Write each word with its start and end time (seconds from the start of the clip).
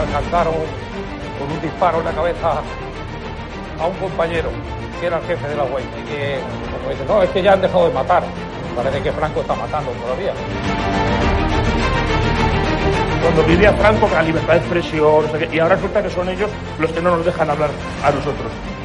Alcanzaron 0.00 0.54
con 1.38 1.50
un 1.50 1.60
disparo 1.60 1.98
en 1.98 2.04
la 2.06 2.12
cabeza 2.12 2.62
a 3.80 3.86
un 3.86 3.94
compañero 3.96 4.50
que 5.00 5.06
era 5.06 5.18
el 5.18 5.24
jefe 5.24 5.48
de 5.48 5.56
la 5.56 5.64
UEI. 5.64 5.84
Y 5.84 6.08
que, 6.08 6.40
como 6.78 6.90
dice, 6.90 7.04
no, 7.06 7.22
es 7.22 7.30
que 7.30 7.42
ya 7.42 7.52
han 7.54 7.60
dejado 7.60 7.88
de 7.88 7.94
matar. 7.94 8.22
Parece 8.76 9.02
que 9.02 9.12
Franco 9.12 9.40
está 9.40 9.54
matando 9.54 9.90
todavía. 9.92 10.32
Cuando 13.22 13.42
vivía 13.44 13.72
Franco 13.74 14.06
con 14.06 14.14
la 14.14 14.22
libertad 14.22 14.54
de 14.54 14.58
expresión, 14.58 15.24
y 15.52 15.58
ahora 15.58 15.76
resulta 15.76 16.02
que 16.02 16.10
son 16.10 16.28
ellos 16.28 16.50
los 16.78 16.90
que 16.92 17.00
no 17.00 17.16
nos 17.16 17.24
dejan 17.24 17.50
hablar 17.50 17.70
a 18.04 18.10
nosotros. 18.10 18.50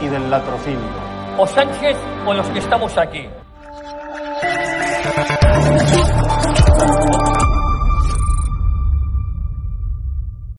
y 0.00 0.08
del 0.08 0.30
latrocinio. 0.30 0.78
O 1.38 1.46
Sánchez 1.46 1.96
o 2.26 2.34
los 2.34 2.46
que 2.48 2.58
estamos 2.58 2.96
aquí. 2.98 3.28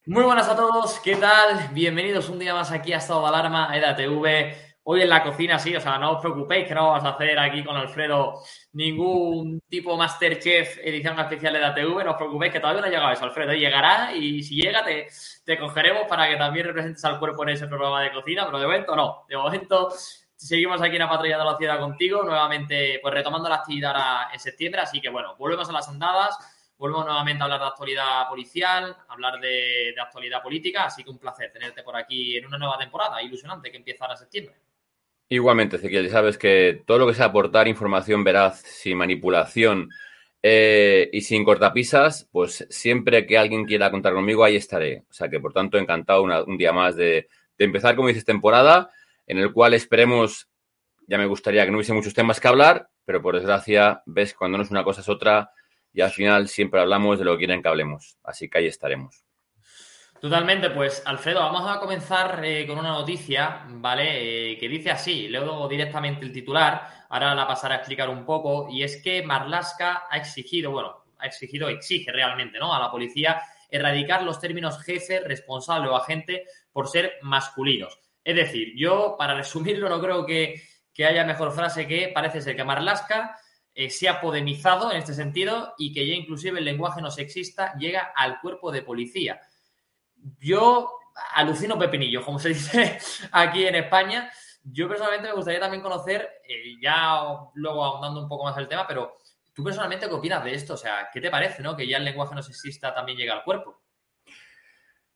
Muy 0.06 0.23
buenas 0.23 0.50
a 0.50 0.56
todos, 0.56 1.00
¿qué 1.00 1.16
tal? 1.16 1.69
Bienvenidos 1.73 2.30
un 2.30 2.39
día 2.39 2.53
más 2.53 2.72
aquí 2.72 2.92
a 2.92 2.97
Estado 2.97 3.22
de 3.22 3.28
Alarma, 3.28 3.75
EDATV. 3.75 4.70
Hoy 4.83 5.03
en 5.03 5.09
la 5.09 5.21
cocina, 5.21 5.59
sí, 5.59 5.75
o 5.75 5.79
sea, 5.79 5.99
no 5.99 6.13
os 6.13 6.21
preocupéis 6.21 6.67
que 6.67 6.73
no 6.73 6.87
vamos 6.87 7.03
a 7.03 7.09
hacer 7.09 7.37
aquí 7.37 7.63
con 7.63 7.77
Alfredo 7.77 8.41
ningún 8.73 9.61
tipo 9.69 9.95
Masterchef 9.95 10.79
edición 10.79 11.19
especial 11.19 11.53
de 11.53 11.59
EDATV, 11.59 12.03
no 12.03 12.11
os 12.11 12.17
preocupéis 12.17 12.51
que 12.51 12.59
todavía 12.59 12.81
no 12.81 12.88
ha 12.88 12.89
llegado 12.89 13.11
eso, 13.11 13.25
Alfredo, 13.25 13.53
llegará 13.53 14.15
y 14.15 14.41
si 14.41 14.55
llega 14.55 14.83
te, 14.83 15.07
te 15.45 15.59
cogeremos 15.59 16.07
para 16.07 16.27
que 16.27 16.35
también 16.35 16.65
representes 16.65 17.05
al 17.05 17.19
cuerpo 17.19 17.43
en 17.43 17.49
ese 17.49 17.67
programa 17.67 18.01
de 18.01 18.11
cocina, 18.11 18.43
pero 18.47 18.57
de 18.57 18.65
momento 18.65 18.95
no, 18.95 19.25
de 19.29 19.38
momento 19.38 19.89
seguimos 20.35 20.81
aquí 20.81 20.95
en 20.95 21.01
la 21.03 21.09
patrulla 21.09 21.38
de 21.38 21.45
la 21.45 21.57
ciudad 21.57 21.79
contigo, 21.79 22.23
nuevamente 22.23 22.97
pues 23.03 23.13
retomando 23.13 23.49
la 23.49 23.57
actividad 23.57 23.91
ahora 23.91 24.29
en 24.33 24.39
septiembre, 24.39 24.81
así 24.81 24.99
que 24.99 25.09
bueno, 25.09 25.35
volvemos 25.38 25.69
a 25.69 25.73
las 25.73 25.88
andadas, 25.89 26.35
volvemos 26.79 27.05
nuevamente 27.05 27.43
a 27.43 27.45
hablar 27.45 27.59
de 27.59 27.67
actualidad 27.67 28.27
policial, 28.27 28.97
hablar 29.09 29.39
de, 29.39 29.93
de 29.95 30.01
actualidad 30.01 30.41
política, 30.41 30.85
así 30.85 31.03
que 31.03 31.11
un 31.11 31.19
placer 31.19 31.51
tenerte 31.51 31.83
por 31.83 31.95
aquí 31.95 32.35
en 32.35 32.47
una 32.47 32.57
nueva 32.57 32.79
temporada 32.79 33.22
ilusionante 33.22 33.69
que 33.69 33.77
empieza 33.77 34.06
ahora 34.06 34.17
septiembre. 34.17 34.56
Igualmente, 35.31 35.78
Ezequiel, 35.78 36.06
ya 36.08 36.12
sabes 36.12 36.38
que 36.38 36.84
todo 36.86 36.97
lo 37.00 37.08
que 37.08 37.14
sea 37.14 37.28
aportar 37.28 37.68
información 37.69 38.22
veraz, 38.24 38.59
sin 38.64 38.97
manipulación 38.97 39.90
eh, 40.44 41.09
y 41.14 41.22
sin 41.22 41.46
cortapisas, 41.46 42.28
pues 42.34 42.68
siempre 42.69 43.25
que 43.25 43.38
alguien 43.38 43.64
quiera 43.66 43.90
contar 43.92 44.14
conmigo, 44.14 44.44
ahí 44.44 44.58
estaré. 44.58 45.06
O 45.09 45.14
sea 45.14 45.30
que, 45.30 45.40
por 45.40 45.53
tanto, 45.53 45.78
encantado 45.78 46.22
una- 46.24 46.44
un 46.44 46.58
día 46.58 46.74
más 46.74 46.97
de, 46.97 47.30
de 47.58 47.66
empezar, 47.66 47.96
como 47.96 48.09
dices, 48.09 48.25
temporada, 48.25 48.92
en 49.25 49.38
el 49.38 49.53
cual 49.53 49.74
esperemos, 49.74 50.50
ya 51.08 51.18
me 51.18 51.28
gustaría 51.28 51.63
que 51.66 51.72
no 51.72 51.78
hubiese 51.78 51.94
muchos 51.94 52.13
temas 52.13 52.40
que 52.42 52.50
hablar, 52.50 52.90
pero 53.06 53.22
por 53.22 53.36
desgracia, 53.36 54.03
ves, 54.06 54.34
cuando 54.34 54.58
no 54.58 54.63
es 54.66 54.72
una 54.72 54.84
cosa 54.84 55.00
es 55.02 55.09
otra, 55.09 55.52
y 55.94 56.02
al 56.02 56.12
final 56.12 56.50
siempre 56.50 56.81
hablamos 56.81 57.19
de 57.19 57.25
lo 57.25 57.34
que 57.34 57.40
quieren 57.46 57.62
que 57.63 57.69
hablemos. 57.69 58.18
Así 58.24 58.50
que 58.50 58.58
ahí 58.59 58.68
estaremos. 58.68 59.24
Totalmente, 60.21 60.69
pues 60.69 61.01
Alfredo, 61.03 61.39
vamos 61.39 61.67
a 61.67 61.79
comenzar 61.79 62.45
eh, 62.45 62.67
con 62.67 62.77
una 62.77 62.91
noticia, 62.91 63.63
¿vale? 63.67 64.51
Eh, 64.51 64.57
que 64.59 64.69
dice 64.69 64.91
así, 64.91 65.27
leo 65.27 65.67
directamente 65.67 66.23
el 66.23 66.31
titular, 66.31 67.07
ahora 67.09 67.33
la 67.33 67.47
pasaré 67.47 67.73
a 67.73 67.77
explicar 67.77 68.07
un 68.07 68.23
poco, 68.23 68.69
y 68.69 68.83
es 68.83 69.01
que 69.01 69.23
Marlaska 69.23 70.03
ha 70.07 70.17
exigido, 70.17 70.69
bueno, 70.69 71.05
ha 71.17 71.25
exigido, 71.25 71.69
exige 71.69 72.11
realmente, 72.11 72.59
¿no? 72.59 72.71
A 72.71 72.79
la 72.79 72.91
policía 72.91 73.41
erradicar 73.67 74.21
los 74.21 74.39
términos 74.39 74.79
jefe, 74.83 75.21
responsable 75.21 75.89
o 75.89 75.95
agente 75.95 76.45
por 76.71 76.88
ser 76.88 77.13
masculinos. 77.23 77.97
Es 78.23 78.35
decir, 78.35 78.73
yo, 78.77 79.15
para 79.17 79.33
resumirlo, 79.33 79.89
no 79.89 79.99
creo 79.99 80.23
que, 80.23 80.61
que 80.93 81.03
haya 81.03 81.25
mejor 81.25 81.51
frase 81.51 81.88
que 81.88 82.11
parece 82.13 82.41
ser 82.41 82.55
que 82.55 82.63
Marlaska 82.63 83.39
eh, 83.73 83.89
se 83.89 84.07
ha 84.07 84.21
podemizado 84.21 84.91
en 84.91 84.97
este 84.97 85.15
sentido 85.15 85.73
y 85.79 85.91
que 85.91 86.05
ya 86.05 86.13
inclusive 86.13 86.59
el 86.59 86.65
lenguaje 86.65 87.01
no 87.01 87.09
sexista 87.09 87.73
llega 87.79 88.13
al 88.15 88.39
cuerpo 88.39 88.71
de 88.71 88.83
policía 88.83 89.41
yo 90.39 90.91
alucino 91.35 91.77
pepinillo, 91.77 92.23
como 92.23 92.39
se 92.39 92.49
dice 92.55 92.99
aquí 93.31 93.65
en 93.65 93.75
España. 93.75 94.31
Yo 94.63 94.87
personalmente 94.87 95.29
me 95.29 95.35
gustaría 95.35 95.59
también 95.59 95.81
conocer, 95.81 96.29
eh, 96.47 96.75
ya 96.81 97.21
luego 97.55 97.83
ahondando 97.83 98.21
un 98.21 98.29
poco 98.29 98.43
más 98.43 98.57
el 98.57 98.67
tema, 98.67 98.85
pero 98.87 99.17
tú 99.53 99.63
personalmente 99.63 100.07
qué 100.07 100.13
opinas 100.13 100.43
de 100.43 100.53
esto? 100.53 100.75
O 100.75 100.77
sea, 100.77 101.09
¿qué 101.11 101.19
te 101.19 101.31
parece, 101.31 101.63
no? 101.63 101.75
Que 101.75 101.87
ya 101.87 101.97
el 101.97 102.05
lenguaje 102.05 102.35
no 102.35 102.43
sexista 102.43 102.93
también 102.93 103.17
llega 103.17 103.33
al 103.33 103.43
cuerpo. 103.43 103.81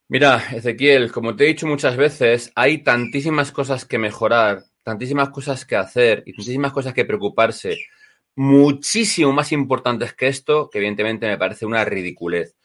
Mira, 0.07 0.37
Ezequiel, 0.51 1.11
como 1.11 1.35
te 1.35 1.45
he 1.45 1.47
dicho 1.47 1.65
muchas 1.65 1.97
veces, 1.97 2.51
hay 2.55 2.83
tantísimas 2.83 3.51
cosas 3.51 3.85
que 3.85 3.97
mejorar, 3.97 4.63
tantísimas 4.83 5.29
cosas 5.29 5.65
que 5.65 5.75
hacer 5.75 6.21
y 6.27 6.33
tantísimas 6.33 6.71
cosas 6.71 6.93
que 6.93 7.05
preocuparse, 7.05 7.77
muchísimo 8.35 9.31
más 9.31 9.51
importantes 9.51 10.13
que 10.13 10.27
esto, 10.27 10.69
que 10.69 10.77
evidentemente 10.77 11.27
me 11.27 11.37
parece 11.37 11.65
una 11.65 11.83
ridiculez. 11.85 12.55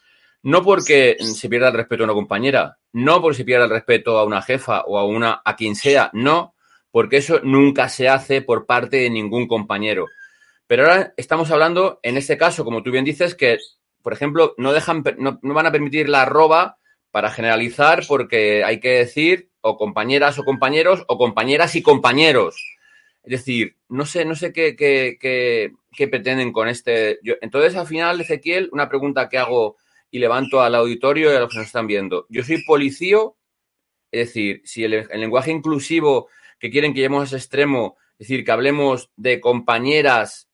No 0.43 0.63
porque 0.63 1.17
se 1.21 1.49
pierda 1.49 1.69
el 1.69 1.75
respeto 1.75 2.03
a 2.03 2.07
una 2.07 2.15
compañera, 2.15 2.79
no 2.93 3.21
porque 3.21 3.39
se 3.39 3.45
pierda 3.45 3.65
el 3.65 3.71
respeto 3.71 4.19
a 4.19 4.25
una 4.25 4.41
jefa 4.43 4.83
o 4.83 4.99
a 4.99 5.05
una 5.05 5.43
a 5.45 5.55
quien 5.57 5.75
sea, 5.75 6.11
no, 6.15 6.55
porque 6.91 7.19
eso 7.19 7.41
nunca 7.43 7.89
se 7.89 8.09
hace 8.09 8.43
por 8.43 8.67
parte 8.67 8.99
de 8.99 9.11
ningún 9.11 9.47
compañero. 9.47 10.07
Pero 10.67 10.85
ahora 10.85 11.13
estamos 11.17 11.51
hablando, 11.51 12.01
en 12.03 12.17
este 12.17 12.39
caso, 12.39 12.65
como 12.65 12.83
tú 12.83 12.91
bien 12.91 13.05
dices, 13.05 13.35
que, 13.35 13.59
por 14.03 14.13
ejemplo, 14.13 14.55
no 14.57 14.73
dejan, 14.73 15.03
no, 15.19 15.39
no 15.43 15.55
van 15.55 15.67
a 15.67 15.73
permitir 15.73 16.09
la 16.09 16.23
arroba 16.23 16.79
para 17.11 17.31
generalizar, 17.31 18.05
porque 18.07 18.65
hay 18.65 18.81
que 18.81 18.91
decir 18.91 19.51
o 19.61 19.77
compañeras 19.77 20.39
o 20.39 20.45
compañeros 20.45 21.05
o 21.09 21.19
compañeras 21.19 21.75
y 21.75 21.83
compañeros. 21.83 22.57
Es 23.23 23.33
decir, 23.33 23.77
no 23.89 24.07
sé, 24.07 24.25
no 24.25 24.35
sé 24.35 24.53
qué, 24.53 24.75
qué, 24.77 25.19
qué, 25.21 25.73
qué 25.93 26.09
pretenden 26.09 26.53
con 26.53 26.69
este. 26.69 27.19
Entonces, 27.43 27.77
al 27.77 27.87
final, 27.87 28.21
Ezequiel, 28.21 28.71
una 28.73 28.89
pregunta 28.89 29.29
que 29.29 29.39
hago 29.39 29.77
y 30.11 30.19
levanto 30.19 30.61
al 30.61 30.75
auditorio 30.75 31.33
y 31.33 31.37
a 31.37 31.41
los 31.41 31.51
que 31.51 31.59
nos 31.59 31.67
están 31.67 31.87
viendo. 31.87 32.27
Yo 32.29 32.43
soy 32.43 32.63
policía, 32.65 33.19
es 34.11 34.29
decir, 34.29 34.63
si 34.65 34.85
el, 34.85 35.09
lenguaje 35.15 35.51
inclusivo 35.51 36.29
que 36.59 36.71
quieren 36.71 36.93
que 36.93 37.01
llevemos 37.01 37.23
a 37.23 37.27
ese 37.27 37.37
extremo, 37.37 37.97
es 38.19 38.29
decir, 38.29 38.45
que 38.45 38.53
hablemos 38.53 39.11
de 39.17 39.41
compañeras 39.41 40.49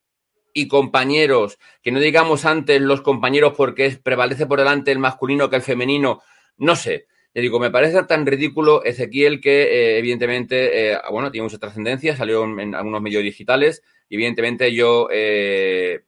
y 0.52 0.68
compañeros, 0.68 1.58
que 1.82 1.90
no 1.90 2.00
digamos 2.00 2.44
antes 2.44 2.80
los 2.80 3.00
compañeros 3.02 3.54
porque 3.56 3.98
prevalece 4.02 4.46
por 4.46 4.58
delante 4.58 4.92
el 4.92 4.98
masculino 4.98 5.50
que 5.50 5.56
el 5.56 5.62
femenino, 5.62 6.22
no 6.56 6.76
sé. 6.76 7.06
Le 7.34 7.42
digo, 7.42 7.60
me 7.60 7.70
parece 7.70 8.02
tan 8.04 8.24
ridículo 8.24 8.82
Ezequiel 8.82 9.42
que 9.42 9.64
eh, 9.64 9.98
evidentemente, 9.98 10.92
eh, 10.92 10.98
bueno, 11.10 11.30
tiene 11.30 11.42
mucha 11.42 11.58
trascendencia, 11.58 12.16
salió 12.16 12.44
en, 12.44 12.60
en, 12.60 12.74
algunos 12.74 13.02
medios 13.02 13.22
digitales 13.22 13.82
y 14.08 14.14
evidentemente 14.14 14.72
yo 14.72 15.08
eh, 15.12 16.04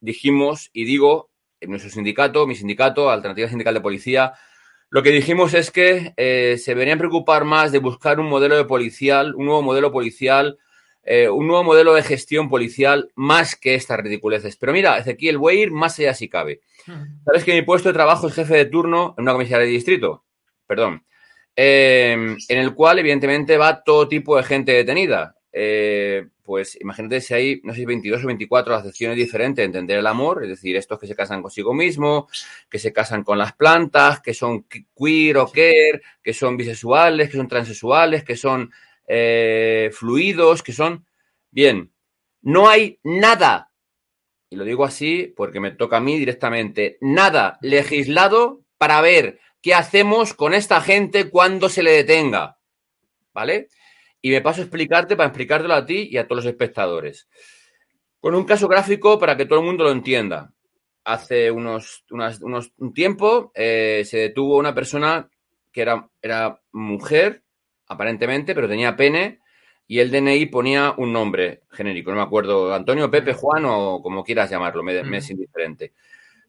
dijimos 0.00 0.70
y 0.72 0.84
digo 0.84 1.29
en 1.60 1.70
nuestro 1.70 1.90
sindicato, 1.90 2.46
mi 2.46 2.54
sindicato, 2.54 3.10
Alternativa 3.10 3.48
Sindical 3.48 3.74
de 3.74 3.80
Policía, 3.80 4.34
lo 4.88 5.04
que 5.04 5.10
dijimos 5.10 5.54
es 5.54 5.70
que 5.70 6.14
eh, 6.16 6.56
se 6.58 6.72
deberían 6.72 6.98
preocupar 6.98 7.44
más 7.44 7.70
de 7.70 7.78
buscar 7.78 8.18
un 8.18 8.26
modelo 8.26 8.56
de 8.56 8.64
policial, 8.64 9.34
un 9.36 9.46
nuevo 9.46 9.62
modelo 9.62 9.92
policial, 9.92 10.58
eh, 11.04 11.28
un 11.28 11.46
nuevo 11.46 11.62
modelo 11.62 11.94
de 11.94 12.02
gestión 12.02 12.48
policial, 12.48 13.10
más 13.14 13.54
que 13.54 13.76
estas 13.76 14.00
ridiculeces. 14.00 14.56
Pero 14.56 14.72
mira, 14.72 14.98
Ezequiel, 14.98 15.38
voy 15.38 15.56
a 15.56 15.60
ir 15.60 15.70
más 15.70 15.96
allá 15.98 16.12
si 16.14 16.28
cabe. 16.28 16.60
¿Sabes 17.24 17.44
que 17.44 17.54
mi 17.54 17.62
puesto 17.62 17.88
de 17.88 17.92
trabajo 17.92 18.26
es 18.26 18.34
jefe 18.34 18.56
de 18.56 18.64
turno 18.64 19.14
en 19.16 19.22
una 19.22 19.32
comisaría 19.32 19.66
de 19.66 19.72
distrito? 19.72 20.24
Perdón. 20.66 21.04
Eh, 21.54 22.36
en 22.48 22.58
el 22.58 22.74
cual, 22.74 22.98
evidentemente, 22.98 23.58
va 23.58 23.84
todo 23.84 24.08
tipo 24.08 24.36
de 24.36 24.42
gente 24.42 24.72
detenida. 24.72 25.36
Eh, 25.52 26.28
pues 26.42 26.78
imagínate 26.80 27.20
si 27.20 27.34
hay, 27.34 27.60
no 27.64 27.74
sé, 27.74 27.84
22 27.84 28.24
o 28.24 28.26
24 28.28 28.74
acepciones 28.74 29.16
diferentes 29.16 29.62
de 29.62 29.66
entender 29.66 29.98
el 29.98 30.06
amor, 30.06 30.42
es 30.42 30.50
decir, 30.50 30.76
estos 30.76 30.98
que 30.98 31.06
se 31.06 31.14
casan 31.14 31.42
consigo 31.42 31.74
mismo, 31.74 32.28
que 32.68 32.78
se 32.78 32.92
casan 32.92 33.24
con 33.24 33.38
las 33.38 33.52
plantas, 33.52 34.20
que 34.20 34.34
son 34.34 34.64
queer 34.64 35.38
o 35.38 35.50
queer, 35.50 36.02
que 36.22 36.32
son 36.32 36.56
bisexuales, 36.56 37.30
que 37.30 37.36
son 37.36 37.48
transexuales, 37.48 38.24
que 38.24 38.36
son 38.36 38.72
eh, 39.06 39.90
fluidos, 39.92 40.62
que 40.62 40.72
son... 40.72 41.06
Bien, 41.50 41.92
no 42.42 42.68
hay 42.68 43.00
nada, 43.02 43.70
y 44.50 44.56
lo 44.56 44.64
digo 44.64 44.84
así 44.84 45.32
porque 45.36 45.60
me 45.60 45.70
toca 45.70 45.98
a 45.98 46.00
mí 46.00 46.18
directamente, 46.18 46.98
nada 47.00 47.58
legislado 47.62 48.62
para 48.78 49.00
ver 49.00 49.38
qué 49.62 49.74
hacemos 49.74 50.34
con 50.34 50.54
esta 50.54 50.80
gente 50.80 51.30
cuando 51.30 51.68
se 51.68 51.84
le 51.84 51.92
detenga. 51.92 52.58
¿Vale? 53.32 53.68
Y 54.22 54.30
me 54.30 54.40
paso 54.40 54.60
a 54.60 54.64
explicarte 54.64 55.16
para 55.16 55.28
explicártelo 55.28 55.74
a 55.74 55.86
ti 55.86 56.08
y 56.10 56.16
a 56.18 56.26
todos 56.26 56.44
los 56.44 56.52
espectadores. 56.52 57.28
Con 58.20 58.34
un 58.34 58.44
caso 58.44 58.68
gráfico 58.68 59.18
para 59.18 59.36
que 59.36 59.46
todo 59.46 59.60
el 59.60 59.64
mundo 59.64 59.84
lo 59.84 59.90
entienda. 59.90 60.52
Hace 61.04 61.50
unos, 61.50 62.04
unos 62.10 62.72
un 62.76 62.92
tiempo 62.92 63.50
eh, 63.54 64.02
se 64.04 64.18
detuvo 64.18 64.58
una 64.58 64.74
persona 64.74 65.28
que 65.72 65.82
era, 65.82 66.08
era 66.20 66.60
mujer, 66.72 67.42
aparentemente, 67.86 68.54
pero 68.54 68.68
tenía 68.68 68.96
pene 68.96 69.40
y 69.90 69.98
el 69.98 70.12
DNI 70.12 70.46
ponía 70.46 70.94
un 70.96 71.12
nombre 71.12 71.62
genérico, 71.68 72.12
no 72.12 72.18
me 72.18 72.22
acuerdo, 72.22 72.72
Antonio, 72.72 73.10
Pepe, 73.10 73.32
Juan 73.32 73.64
o 73.66 74.00
como 74.00 74.22
quieras 74.22 74.48
llamarlo, 74.48 74.84
me, 74.84 75.00
es 75.16 75.30
indiferente. 75.30 75.94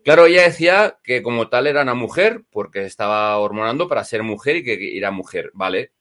Claro, 0.04 0.28
ella 0.28 0.44
decía 0.44 1.00
que 1.04 1.24
como 1.24 1.50
tal 1.50 1.66
era 1.66 1.82
una 1.82 1.96
mujer 1.96 2.44
porque 2.52 2.86
estaba 2.86 3.36
hormonando 3.40 3.88
para 3.88 4.04
ser 4.04 4.22
mujer 4.22 4.58
y 4.58 4.64
que 4.64 4.96
era 4.96 5.10
mujer, 5.10 5.50
¿vale? 5.56 5.92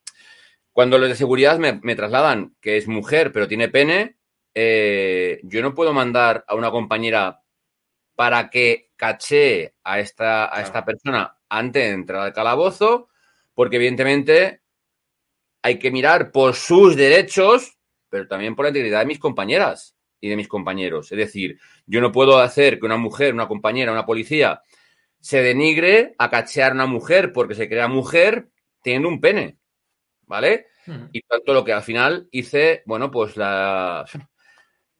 Cuando 0.73 0.99
los 0.99 1.09
de 1.09 1.17
seguridad 1.17 1.59
me, 1.59 1.97
trasladan 1.97 2.55
que 2.61 2.77
es 2.77 2.89
mujer 2.89 3.33
pero 3.33 3.49
tiene 3.49 3.69
pene, 3.69 4.17
eh, 4.55 5.41
yo 5.45 5.63
no 5.63 5.75
puedo 5.75 5.93
mandar 5.93 6.45
a 6.49 6.55
una 6.55 6.71
compañera 6.71 7.43
para 8.15 8.51
que 8.51 8.91
caché 8.97 9.75
a 9.85 9.99
esta, 9.99 10.55
a 10.55 10.61
esta 10.61 10.85
persona 10.85 11.39
antes 11.49 11.83
de 11.83 11.91
entrar 11.91 12.23
al 12.23 12.33
calabozo, 12.33 13.09
porque 13.55 13.77
evidentemente 13.77 14.61
hay 15.63 15.79
que 15.79 15.91
mirar 15.91 16.31
por 16.31 16.55
sus 16.55 16.97
derechos, 16.97 17.79
pero 18.09 18.27
también 18.29 18.55
por 18.55 18.65
la 18.65 18.71
integridad 18.71 19.01
de 19.01 19.07
mis 19.07 19.19
compañeras 19.19 19.97
y 20.21 20.29
de 20.29 20.37
mis 20.37 20.49
compañeros. 20.49 21.11
Es 21.13 21.19
decir, 21.19 21.59
yo 21.87 22.01
no 22.01 22.13
puedo 22.13 22.39
hacer 22.39 22.79
que 22.79 22.87
una 22.87 22.97
mujer, 22.97 23.35
una 23.35 23.49
compañera, 23.49 23.93
una 23.93 24.07
policía 24.07 24.63
se 25.21 25.43
denigre 25.43 26.15
a 26.19 26.31
cachear 26.31 26.73
a 26.73 26.75
una 26.75 26.87
mujer 26.87 27.33
porque 27.33 27.55
se 27.55 27.69
crea 27.69 27.89
mujer 27.89 28.49
teniendo 28.83 29.09
un 29.09 29.21
pene. 29.21 29.59
¿Vale? 30.31 30.69
Y 31.11 31.23
tanto 31.23 31.53
lo 31.53 31.65
que 31.65 31.73
al 31.73 31.83
final 31.83 32.29
hice, 32.31 32.85
bueno, 32.87 33.11
pues 33.11 33.37
la 33.37 34.05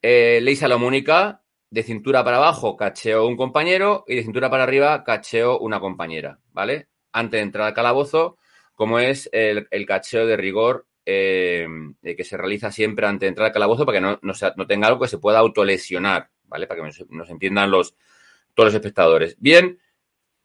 eh, 0.01 0.41
ley 0.41 0.57
salomónica 0.57 1.41
de 1.69 1.83
cintura 1.83 2.21
para 2.21 2.35
abajo 2.35 2.75
cacheó 2.75 3.25
un 3.25 3.37
compañero 3.37 4.03
y 4.09 4.15
de 4.15 4.23
cintura 4.23 4.49
para 4.49 4.63
arriba 4.63 5.05
cacheó 5.05 5.57
una 5.59 5.79
compañera, 5.79 6.39
¿vale? 6.51 6.89
Antes 7.13 7.37
de 7.37 7.43
entrar 7.43 7.67
al 7.67 7.73
calabozo, 7.73 8.39
como 8.75 8.99
es 8.99 9.29
el, 9.31 9.69
cacheo 9.87 10.27
de 10.27 10.35
rigor 10.35 10.85
eh, 11.05 11.65
que 12.01 12.25
se 12.25 12.35
realiza 12.35 12.69
siempre 12.69 13.07
antes 13.07 13.21
de 13.21 13.29
entrar 13.29 13.47
al 13.47 13.53
calabozo 13.53 13.85
para 13.85 13.99
que 13.99 14.01
no, 14.01 14.19
no, 14.21 14.67
tenga 14.67 14.87
algo 14.87 14.99
que 14.99 15.07
se 15.07 15.17
pueda 15.17 15.39
autolesionar, 15.39 16.29
¿vale? 16.43 16.67
Para 16.67 16.81
que 16.81 17.05
nos, 17.09 17.29
entiendan 17.29 17.71
los, 17.71 17.95
todos 18.53 18.67
los 18.67 18.75
espectadores. 18.75 19.37
Bien, 19.39 19.79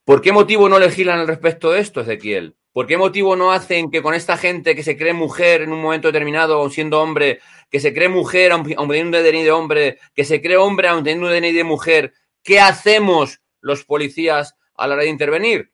¿por 0.05 0.21
qué 0.21 0.31
motivo 0.31 0.69
no 0.69 0.79
legislan 0.79 1.19
al 1.19 1.27
respecto 1.27 1.73
de 1.73 1.81
esto, 1.81 2.03
Ezequiel? 2.03 2.55
¿Por 2.77 2.87
qué 2.87 2.99
motivo 2.99 3.37
no 3.37 3.53
hacen 3.53 3.91
que 3.91 4.03
con 4.03 4.13
esta 4.13 4.37
gente 4.37 4.77
que 4.77 4.83
se 4.83 4.99
cree 4.99 5.15
mujer 5.15 5.63
en 5.63 5.73
un 5.73 5.81
momento 5.81 6.09
determinado, 6.09 6.69
siendo 6.69 7.01
hombre, 7.01 7.41
que 7.71 7.81
se 7.81 7.95
cree 7.95 8.11
mujer 8.11 8.53
aun 8.53 8.65
teniendo 8.67 9.17
un 9.17 9.25
DNI 9.25 9.45
de 9.45 9.51
hombre, 9.51 9.99
que 10.15 10.25
se 10.25 10.43
cree 10.43 10.59
hombre 10.59 10.89
aun 10.89 11.03
teniendo 11.03 11.27
un 11.27 11.33
DNI 11.33 11.53
de 11.53 11.65
mujer, 11.65 12.13
¿qué 12.43 12.61
hacemos 12.61 13.41
los 13.63 13.87
policías 13.87 14.59
a 14.75 14.87
la 14.87 14.93
hora 14.93 15.05
de 15.05 15.09
intervenir? 15.09 15.73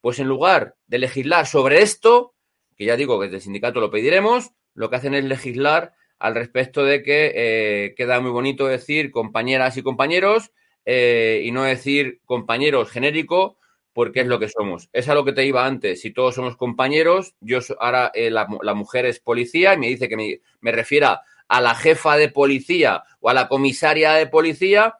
Pues 0.00 0.18
en 0.18 0.26
lugar 0.26 0.74
de 0.88 0.98
legislar 0.98 1.46
sobre 1.46 1.82
esto, 1.82 2.34
que 2.76 2.84
ya 2.84 2.96
digo 2.96 3.20
que 3.20 3.26
desde 3.26 3.36
el 3.36 3.42
sindicato 3.42 3.78
lo 3.78 3.92
pediremos, 3.92 4.50
lo 4.74 4.90
que 4.90 4.96
hacen 4.96 5.14
es 5.14 5.22
legislar 5.22 5.92
al 6.18 6.34
respecto 6.34 6.82
de 6.82 7.04
que 7.04 7.32
eh, 7.32 7.94
queda 7.96 8.18
muy 8.18 8.32
bonito 8.32 8.66
decir 8.66 9.12
compañeras 9.12 9.76
y 9.76 9.84
compañeros 9.84 10.50
eh, 10.84 11.42
y 11.44 11.52
no 11.52 11.62
decir 11.62 12.18
compañeros 12.24 12.90
genérico, 12.90 13.60
porque 13.92 14.20
es 14.20 14.26
lo 14.26 14.38
que 14.38 14.48
somos. 14.48 14.88
Es 14.92 15.08
a 15.08 15.14
lo 15.14 15.24
que 15.24 15.32
te 15.32 15.44
iba 15.44 15.66
antes. 15.66 16.00
Si 16.00 16.12
todos 16.12 16.34
somos 16.34 16.56
compañeros, 16.56 17.34
yo 17.40 17.58
ahora 17.78 18.10
eh, 18.14 18.30
la, 18.30 18.46
mujer 18.74 19.06
es 19.06 19.20
policía 19.20 19.74
y 19.74 19.78
me 19.78 19.88
dice 19.88 20.08
que 20.08 20.16
me, 20.16 20.40
me 20.60 20.72
refiera 20.72 21.22
a 21.48 21.60
la 21.60 21.74
jefa 21.74 22.16
de 22.16 22.28
policía 22.28 23.02
o 23.20 23.28
a 23.28 23.34
la 23.34 23.48
comisaria 23.48 24.12
de 24.12 24.26
policía, 24.26 24.94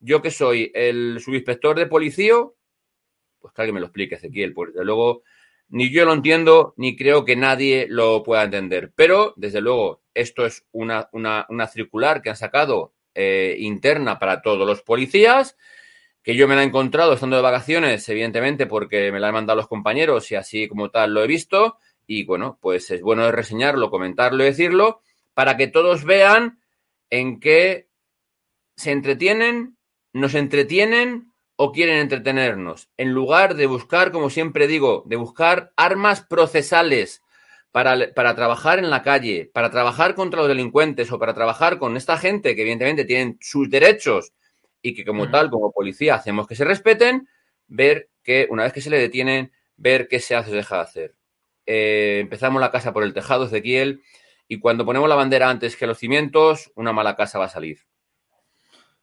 yo 0.00 0.20
que 0.20 0.30
soy 0.30 0.70
el 0.74 1.20
subinspector 1.20 1.78
de 1.78 1.86
policía, 1.86 2.34
pues 3.38 3.54
que 3.54 3.62
alguien 3.62 3.74
me 3.74 3.80
lo 3.80 3.86
explique, 3.86 4.16
Ezequiel, 4.16 4.52
porque 4.52 4.72
desde 4.72 4.84
luego 4.84 5.22
ni 5.68 5.90
yo 5.90 6.04
lo 6.04 6.12
entiendo, 6.12 6.74
ni 6.76 6.96
creo 6.96 7.24
que 7.24 7.36
nadie 7.36 7.86
lo 7.88 8.22
pueda 8.22 8.44
entender. 8.44 8.92
Pero, 8.94 9.34
desde 9.36 9.60
luego, 9.60 10.02
esto 10.14 10.46
es 10.46 10.66
una, 10.72 11.08
circular 11.72 12.22
que 12.22 12.30
han 12.30 12.36
sacado 12.36 12.94
eh, 13.14 13.56
interna 13.58 14.18
para 14.18 14.42
todos 14.42 14.66
los 14.66 14.82
policías, 14.82 15.56
que 16.24 16.34
yo 16.34 16.48
me 16.48 16.56
la 16.56 16.62
he 16.62 16.66
encontrado 16.66 17.12
estando 17.12 17.36
de 17.36 17.42
vacaciones, 17.42 18.08
evidentemente, 18.08 18.66
porque 18.66 19.12
me 19.12 19.20
la 19.20 19.28
han 19.28 19.34
mandado 19.34 19.58
los 19.58 19.68
compañeros 19.68 20.32
y 20.32 20.36
así 20.36 20.66
como 20.68 20.90
tal 20.90 21.12
lo 21.12 21.22
he 21.22 21.26
visto. 21.26 21.76
Y 22.06 22.24
bueno, 22.24 22.58
pues 22.62 22.90
es 22.90 23.02
bueno 23.02 23.30
reseñarlo, 23.30 23.90
comentarlo 23.90 24.42
y 24.42 24.46
decirlo, 24.46 25.02
para 25.34 25.58
que 25.58 25.66
todos 25.66 26.04
vean 26.04 26.60
en 27.10 27.40
qué 27.40 27.88
se 28.74 28.90
entretienen, 28.90 29.76
nos 30.14 30.34
entretienen 30.34 31.34
o 31.56 31.72
quieren 31.72 31.98
entretenernos, 31.98 32.88
en 32.96 33.12
lugar 33.12 33.54
de 33.54 33.66
buscar, 33.66 34.10
como 34.10 34.30
siempre 34.30 34.66
digo, 34.66 35.04
de 35.06 35.16
buscar 35.16 35.72
armas 35.76 36.22
procesales 36.22 37.22
para, 37.70 38.12
para, 38.14 38.34
trabajar 38.34 38.78
en 38.78 38.90
la 38.90 39.02
calle, 39.02 39.50
para 39.52 39.70
trabajar 39.70 40.14
contra 40.14 40.40
los 40.40 40.48
delincuentes 40.48 41.12
o 41.12 41.18
para 41.18 41.34
trabajar 41.34 41.78
con 41.78 41.96
esta 41.96 42.16
gente 42.16 42.56
que 42.56 42.62
evidentemente 42.62 43.04
tienen 43.04 43.36
sus 43.40 43.68
derechos 43.68 44.32
y 44.84 44.94
que 44.94 45.06
como 45.06 45.30
tal, 45.30 45.50
como 45.50 45.72
policía, 45.72 46.14
hacemos 46.14 46.46
que 46.46 46.54
se 46.54 46.64
respeten, 46.64 47.26
ver 47.66 48.10
que 48.22 48.46
una 48.50 48.64
vez 48.64 48.72
que 48.74 48.82
se 48.82 48.90
le 48.90 48.98
detienen, 48.98 49.50
ver 49.78 50.08
qué 50.08 50.20
se 50.20 50.36
hace 50.36 50.50
o 50.50 50.54
deja 50.54 50.76
de 50.76 50.82
hacer. 50.82 51.14
Eh, 51.64 52.18
empezamos 52.20 52.60
la 52.60 52.70
casa 52.70 52.92
por 52.92 53.02
el 53.02 53.14
tejado, 53.14 53.46
Ezequiel, 53.46 54.02
y 54.46 54.60
cuando 54.60 54.84
ponemos 54.84 55.08
la 55.08 55.14
bandera 55.14 55.48
antes 55.48 55.78
que 55.78 55.86
los 55.86 55.96
cimientos, 55.96 56.70
una 56.74 56.92
mala 56.92 57.16
casa 57.16 57.38
va 57.38 57.46
a 57.46 57.48
salir. 57.48 57.78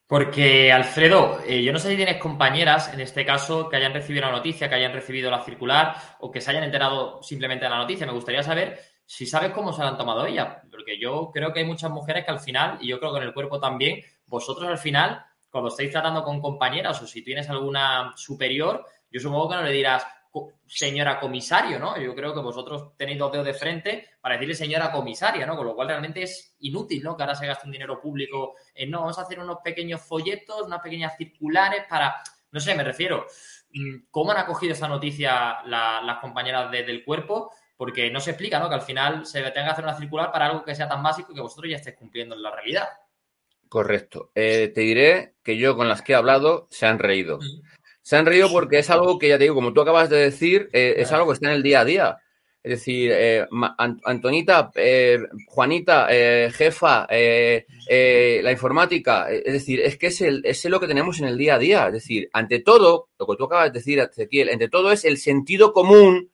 Porque, 0.06 0.72
Alfredo, 0.72 1.40
eh, 1.48 1.64
yo 1.64 1.74
no 1.74 1.80
sé 1.80 1.90
si 1.90 1.96
tienes 1.96 2.18
compañeras, 2.18 2.94
en 2.94 3.02
este 3.02 3.26
caso, 3.26 3.68
que 3.68 3.78
hayan 3.78 3.94
recibido 3.94 4.28
la 4.28 4.34
noticia, 4.34 4.70
que 4.70 4.76
hayan 4.76 4.94
recibido 4.94 5.32
la 5.32 5.44
circular 5.44 5.96
o 6.20 6.30
que 6.30 6.42
se 6.42 6.52
hayan 6.52 6.64
enterado 6.64 7.24
simplemente 7.24 7.66
de 7.66 7.72
la 7.72 7.78
noticia. 7.78 8.06
Me 8.06 8.14
gustaría 8.14 8.44
saber 8.44 8.80
si 9.04 9.26
sabes 9.26 9.50
cómo 9.50 9.74
se 9.74 9.82
la 9.82 9.88
han 9.88 9.98
tomado 9.98 10.28
ellas. 10.28 10.58
Porque 10.70 11.00
yo 11.00 11.32
creo 11.34 11.52
que 11.52 11.62
hay 11.62 11.66
muchas 11.66 11.90
mujeres 11.90 12.24
que 12.24 12.32
al 12.32 12.40
final, 12.40 12.78
y 12.82 12.90
yo 12.90 13.00
creo 13.00 13.14
que 13.14 13.18
en 13.18 13.24
el 13.24 13.34
cuerpo 13.34 13.60
también, 13.60 14.02
vosotros 14.28 14.68
al 14.70 14.78
final, 14.78 15.26
cuando 15.52 15.70
estáis 15.70 15.92
tratando 15.92 16.24
con 16.24 16.42
compañeras 16.42 17.02
o 17.02 17.08
si 17.08 17.24
tienes 17.24 17.50
alguna 17.50 18.14
superior, 18.16 18.86
yo 19.12 19.20
supongo 19.20 19.50
que 19.50 19.56
no 19.58 19.64
le 19.64 19.72
dirás, 19.72 20.06
señora 20.66 21.20
comisario, 21.20 21.78
¿no? 21.78 21.98
Yo 21.98 22.16
creo 22.16 22.34
que 22.34 22.40
vosotros 22.40 22.96
tenéis 22.96 23.20
dos 23.20 23.32
dedos 23.32 23.46
de 23.46 23.54
frente 23.54 24.08
para 24.22 24.36
decirle 24.36 24.56
señora 24.56 24.92
comisaria, 24.92 25.46
¿no? 25.46 25.58
Con 25.58 25.66
lo 25.66 25.76
cual 25.76 25.90
realmente 25.90 26.24
es 26.24 26.56
inútil, 26.60 27.04
¿no? 27.04 27.18
Que 27.18 27.24
ahora 27.24 27.36
se 27.36 27.46
gaste 27.46 27.66
un 27.66 27.74
dinero 27.74 28.00
público 28.00 28.56
en, 28.74 28.90
no, 28.90 29.02
vamos 29.02 29.20
a 29.20 29.24
hacer 29.24 29.40
unos 29.40 29.58
pequeños 29.64 30.02
folletos, 30.02 30.62
unas 30.62 30.80
pequeñas 30.80 31.18
circulares 31.18 31.84
para, 31.90 32.24
no 32.52 32.60
sé, 32.60 32.74
me 32.76 32.84
refiero, 32.84 33.26
mm, 33.74 34.06
¿cómo 34.10 34.32
han 34.32 34.38
acogido 34.38 34.72
esa 34.72 34.88
noticia 34.88 35.62
las 35.66 36.18
compañeras 36.20 36.72
del 36.72 37.04
cuerpo? 37.04 37.52
Porque 37.76 38.10
no 38.10 38.22
se 38.22 38.32
explica, 38.32 38.60
¿no? 38.60 38.70
Que 38.70 38.76
al 38.76 38.82
final 38.82 39.26
se 39.26 39.42
tenga 39.42 39.66
que 39.66 39.72
hacer 39.72 39.84
una 39.84 39.98
circular 39.98 40.32
para 40.32 40.46
algo 40.46 40.64
que 40.64 40.76
sea 40.76 40.88
tan 40.88 41.04
básico 41.04 41.34
que 41.34 41.42
vosotros 41.42 41.70
ya 41.70 41.78
estéis 41.78 41.98
cumpliendo 41.98 42.36
en 42.36 42.44
la 42.44 42.52
realidad. 42.52 42.88
Correcto. 43.72 44.32
Eh, 44.36 44.70
te 44.76 44.82
diré 44.82 45.36
que 45.42 45.56
yo 45.56 45.78
con 45.78 45.88
las 45.88 46.02
que 46.02 46.12
he 46.12 46.16
hablado 46.16 46.68
se 46.70 46.88
han 46.88 47.00
reído. 47.00 47.40
Se 48.02 48.18
han 48.18 48.26
reído 48.26 48.52
porque 48.52 48.80
es 48.80 48.90
algo 48.90 49.18
que 49.18 49.30
ya 49.30 49.38
te 49.38 49.46
digo, 49.46 49.56
como 49.56 49.72
tú 49.72 49.80
acabas 49.80 50.10
de 50.10 50.18
decir, 50.18 50.70
eh, 50.74 50.96
es 50.98 51.10
algo 51.14 51.28
que 51.28 51.34
está 51.36 51.48
en 51.48 51.56
el 51.56 51.64
día 51.64 51.80
a 51.80 51.86
día. 51.86 52.18
Es 52.62 52.72
decir, 52.72 53.12
eh, 53.14 53.48
Antonita, 54.04 54.72
eh, 54.76 55.20
Juanita, 55.48 56.10
jefa, 56.52 57.08
la 57.10 58.52
informática, 58.52 59.32
es 59.32 59.54
decir, 59.54 59.80
es 59.80 59.98
que 59.98 60.08
es, 60.08 60.20
el, 60.20 60.42
es 60.44 60.66
lo 60.66 60.82
que 60.82 60.88
tenemos 60.88 61.22
en 61.22 61.30
el 61.30 61.38
día 61.38 61.56
a 61.56 61.60
día. 61.60 61.88
Es 61.88 61.94
decir, 61.94 62.30
ante 62.34 62.60
todo, 62.60 63.08
lo 63.18 63.26
que 63.26 63.38
tú 63.38 63.46
acabas 63.46 63.72
de 63.72 63.80
decir, 63.80 64.00
Ezequiel, 64.00 64.50
ante 64.50 64.68
todo 64.68 64.92
es 64.92 65.06
el 65.06 65.18
sentido 65.18 65.72
común, 65.72 66.30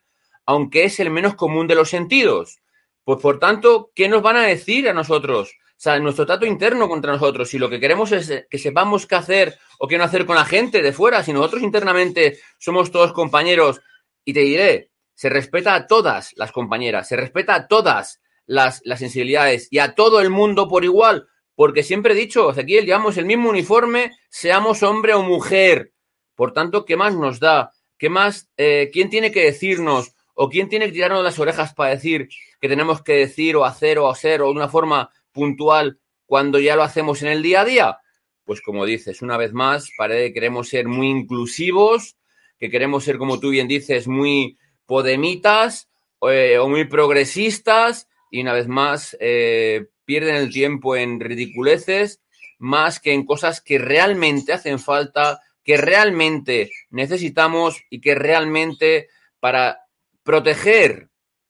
aunque 0.47 0.85
es 0.85 0.99
el 0.99 1.11
menos 1.11 1.35
común 1.35 1.67
de 1.67 1.75
los 1.75 1.89
sentidos. 1.91 2.57
Pues 3.07 3.21
por 3.21 3.39
tanto, 3.39 3.89
¿qué 3.95 4.09
nos 4.09 4.21
van 4.21 4.35
a 4.35 4.41
decir 4.41 4.89
a 4.89 4.93
nosotros? 4.93 5.55
O 5.65 5.73
sea, 5.77 5.97
nuestro 5.97 6.25
trato 6.25 6.45
interno 6.45 6.89
contra 6.89 7.13
nosotros, 7.13 7.47
si 7.47 7.57
lo 7.57 7.69
que 7.69 7.79
queremos 7.79 8.11
es 8.11 8.47
que 8.49 8.57
sepamos 8.57 9.07
qué 9.07 9.15
hacer 9.15 9.57
o 9.79 9.87
qué 9.87 9.97
no 9.97 10.03
hacer 10.03 10.25
con 10.25 10.35
la 10.35 10.43
gente 10.43 10.81
de 10.81 10.91
fuera, 10.91 11.23
si 11.23 11.31
nosotros 11.31 11.63
internamente 11.63 12.37
somos 12.57 12.91
todos 12.91 13.13
compañeros, 13.13 13.79
y 14.25 14.33
te 14.33 14.41
diré, 14.41 14.91
se 15.15 15.29
respeta 15.29 15.73
a 15.73 15.87
todas 15.87 16.33
las 16.35 16.51
compañeras, 16.51 17.07
se 17.07 17.15
respeta 17.15 17.55
a 17.55 17.67
todas 17.69 18.19
las, 18.45 18.81
las 18.83 18.99
sensibilidades 18.99 19.69
y 19.71 19.79
a 19.79 19.95
todo 19.95 20.19
el 20.19 20.29
mundo 20.29 20.67
por 20.67 20.83
igual, 20.83 21.29
porque 21.55 21.83
siempre 21.83 22.11
he 22.11 22.17
dicho, 22.17 22.51
Ezequiel, 22.51 22.85
llevamos 22.85 23.15
el 23.15 23.25
mismo 23.25 23.49
uniforme, 23.49 24.17
seamos 24.27 24.83
hombre 24.83 25.13
o 25.13 25.23
mujer. 25.23 25.93
Por 26.35 26.51
tanto, 26.51 26.83
¿qué 26.83 26.97
más 26.97 27.15
nos 27.15 27.39
da? 27.39 27.71
¿Qué 27.97 28.09
más? 28.09 28.49
Eh, 28.57 28.89
¿Quién 28.91 29.09
tiene 29.09 29.31
que 29.31 29.45
decirnos? 29.45 30.11
¿O 30.33 30.49
quién 30.49 30.67
tiene 30.67 30.87
que 30.87 30.91
tirarnos 30.91 31.23
las 31.23 31.39
orejas 31.39 31.73
para 31.73 31.91
decir 31.91 32.27
que 32.59 32.69
tenemos 32.69 33.01
que 33.03 33.13
decir 33.13 33.55
o 33.55 33.65
hacer 33.65 33.99
o 33.99 34.09
hacer 34.09 34.41
o 34.41 34.45
de 34.47 34.51
una 34.51 34.69
forma 34.69 35.09
puntual 35.31 35.99
cuando 36.25 36.59
ya 36.59 36.75
lo 36.75 36.83
hacemos 36.83 37.21
en 37.21 37.29
el 37.29 37.43
día 37.43 37.61
a 37.61 37.65
día? 37.65 37.97
Pues 38.43 38.61
como 38.61 38.85
dices, 38.85 39.21
una 39.21 39.37
vez 39.37 39.53
más, 39.53 39.89
parece 39.97 40.27
que 40.27 40.33
queremos 40.33 40.69
ser 40.69 40.87
muy 40.87 41.09
inclusivos, 41.09 42.17
que 42.57 42.69
queremos 42.69 43.03
ser, 43.03 43.17
como 43.17 43.39
tú 43.39 43.49
bien 43.49 43.67
dices, 43.67 44.07
muy 44.07 44.57
podemitas 44.85 45.89
eh, 46.21 46.57
o 46.57 46.67
muy 46.67 46.85
progresistas 46.85 48.07
y 48.31 48.41
una 48.41 48.53
vez 48.53 48.67
más 48.67 49.15
eh, 49.19 49.87
pierden 50.05 50.35
el 50.35 50.51
tiempo 50.51 50.95
en 50.95 51.19
ridiculeces 51.19 52.21
más 52.57 52.99
que 52.99 53.13
en 53.13 53.25
cosas 53.25 53.61
que 53.61 53.77
realmente 53.77 54.53
hacen 54.53 54.79
falta, 54.79 55.41
que 55.63 55.77
realmente 55.77 56.71
necesitamos 56.89 57.83
y 57.89 58.01
que 58.01 58.15
realmente 58.15 59.09
para 59.39 59.81
proteger 60.23 61.09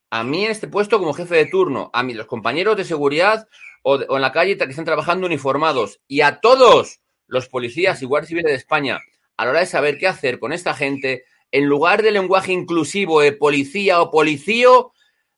a 0.09 0.23
mí 0.23 0.45
en 0.45 0.51
este 0.51 0.67
puesto 0.67 0.99
como 0.99 1.13
jefe 1.13 1.35
de 1.35 1.45
turno, 1.45 1.89
a 1.93 2.03
mí 2.03 2.13
los 2.13 2.27
compañeros 2.27 2.77
de 2.77 2.85
seguridad 2.85 3.47
o, 3.83 4.15
en 4.15 4.21
la 4.21 4.31
calle 4.31 4.57
que 4.57 4.65
están 4.65 4.85
trabajando 4.85 5.27
uniformados 5.27 6.01
y 6.07 6.21
a 6.21 6.39
todos 6.39 7.01
los 7.27 7.49
policías 7.49 8.01
y 8.01 8.05
guardias 8.05 8.29
civiles 8.29 8.51
de 8.51 8.57
España 8.57 8.99
a 9.35 9.45
la 9.45 9.51
hora 9.51 9.59
de 9.59 9.65
saber 9.67 9.97
qué 9.97 10.07
hacer 10.07 10.39
con 10.39 10.51
esta 10.51 10.73
gente, 10.73 11.25
en 11.51 11.65
lugar 11.65 12.01
de 12.01 12.11
lenguaje 12.11 12.51
inclusivo 12.51 13.21
de 13.21 13.33
policía 13.33 14.01
o 14.01 14.09
policío, 14.09 14.93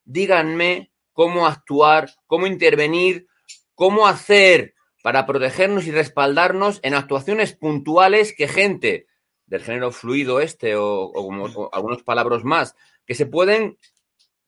díganme 0.06 0.92
cómo 1.12 1.46
actuar, 1.46 2.10
cómo 2.26 2.48
intervenir, 2.48 3.28
cómo 3.76 4.08
hacer 4.08 4.74
para 5.04 5.26
protegernos 5.26 5.86
y 5.86 5.92
respaldarnos 5.92 6.80
en 6.82 6.94
actuaciones 6.94 7.54
puntuales 7.54 8.34
que 8.34 8.48
gente 8.48 9.08
del 9.48 9.64
género 9.64 9.92
fluido 9.92 10.40
este 10.40 10.76
o, 10.76 11.06
o 11.06 11.62
o 11.62 11.70
algunas 11.74 12.04
palabras 12.04 12.44
más 12.44 12.76
que 13.06 13.16
se 13.16 13.26
pueden 13.26 13.78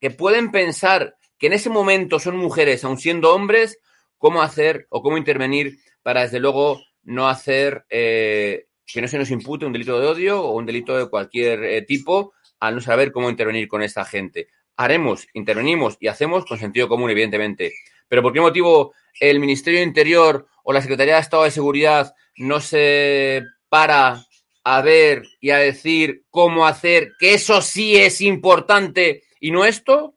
que 0.02 0.12
pueden 0.12 0.52
pensar 0.52 1.16
que 1.38 1.48
en 1.48 1.54
ese 1.54 1.70
momento 1.70 2.20
son 2.20 2.36
mujeres 2.36 2.84
aun 2.84 2.98
siendo 2.98 3.34
hombres 3.34 3.80
cómo 4.18 4.42
hacer 4.42 4.88
o 4.90 5.02
cómo 5.02 5.18
intervenir 5.18 5.78
para 6.04 6.24
desde 6.24 6.42
luego 6.42 6.82
no 7.04 7.30
hacer 7.30 7.86
eh, 7.90 8.66
que 8.86 9.02
no 9.02 9.08
se 9.08 9.18
nos 9.18 9.32
impute 9.32 9.66
un 9.66 9.72
delito 9.72 10.00
de 10.00 10.08
odio 10.08 10.44
o 10.44 10.58
un 10.58 10.66
delito 10.66 10.98
de 10.98 11.10
cualquier 11.10 11.64
eh, 11.64 11.82
tipo 11.84 12.34
al 12.60 12.76
no 12.76 12.82
saber 12.82 13.14
cómo 13.14 13.30
intervenir 13.30 13.68
con 13.70 13.82
esta 13.82 14.04
gente 14.04 14.50
haremos 14.82 15.28
intervenimos 15.34 15.98
y 16.00 16.08
hacemos 16.08 16.46
con 16.46 16.58
sentido 16.58 16.88
común 16.88 17.12
evidentemente. 17.12 17.74
Pero 18.08 18.22
por 18.22 18.34
qué 18.34 18.42
motivo 18.42 18.94
el 19.20 19.40
Ministerio 19.40 19.80
de 19.80 19.86
Interior 19.86 20.48
o 20.64 20.74
la 20.74 20.82
Secretaría 20.82 21.16
de 21.16 21.22
Estado 21.22 21.44
de 21.44 21.52
Seguridad 21.52 22.14
no 22.38 22.60
se 22.60 23.44
para 23.70 24.26
a 24.64 24.82
ver 24.82 25.24
y 25.40 25.52
a 25.52 25.58
decir 25.58 26.26
cómo 26.30 26.68
hacer, 26.68 27.14
que 27.20 27.34
eso 27.34 27.62
sí 27.62 27.96
es 27.96 28.22
importante 28.22 29.24
y 29.42 29.52
no 29.52 29.66
esto, 29.66 30.16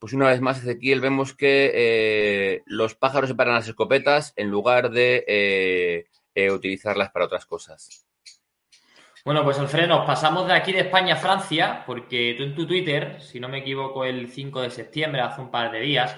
pues 0.00 0.12
una 0.14 0.28
vez 0.28 0.40
más, 0.40 0.58
Ezequiel, 0.58 1.00
vemos 1.00 1.32
que 1.32 1.70
eh, 1.72 2.62
los 2.66 2.96
pájaros 2.96 3.30
se 3.30 3.36
paran 3.36 3.54
las 3.54 3.68
escopetas 3.68 4.32
en 4.34 4.50
lugar 4.50 4.90
de 4.90 5.24
eh, 5.28 6.06
eh, 6.34 6.50
utilizarlas 6.50 7.12
para 7.12 7.26
otras 7.26 7.46
cosas. 7.46 8.04
Bueno, 9.24 9.44
pues 9.44 9.60
Alfredo, 9.60 9.86
nos 9.86 10.04
pasamos 10.04 10.48
de 10.48 10.54
aquí 10.54 10.72
de 10.72 10.80
España 10.80 11.14
a 11.14 11.18
Francia, 11.18 11.84
porque 11.86 12.34
tú 12.36 12.42
en 12.42 12.56
tu 12.56 12.66
Twitter, 12.66 13.22
si 13.22 13.38
no 13.38 13.48
me 13.48 13.58
equivoco, 13.58 14.04
el 14.04 14.28
5 14.28 14.62
de 14.62 14.70
septiembre, 14.70 15.20
hace 15.20 15.40
un 15.40 15.52
par 15.52 15.70
de 15.70 15.78
días, 15.78 16.16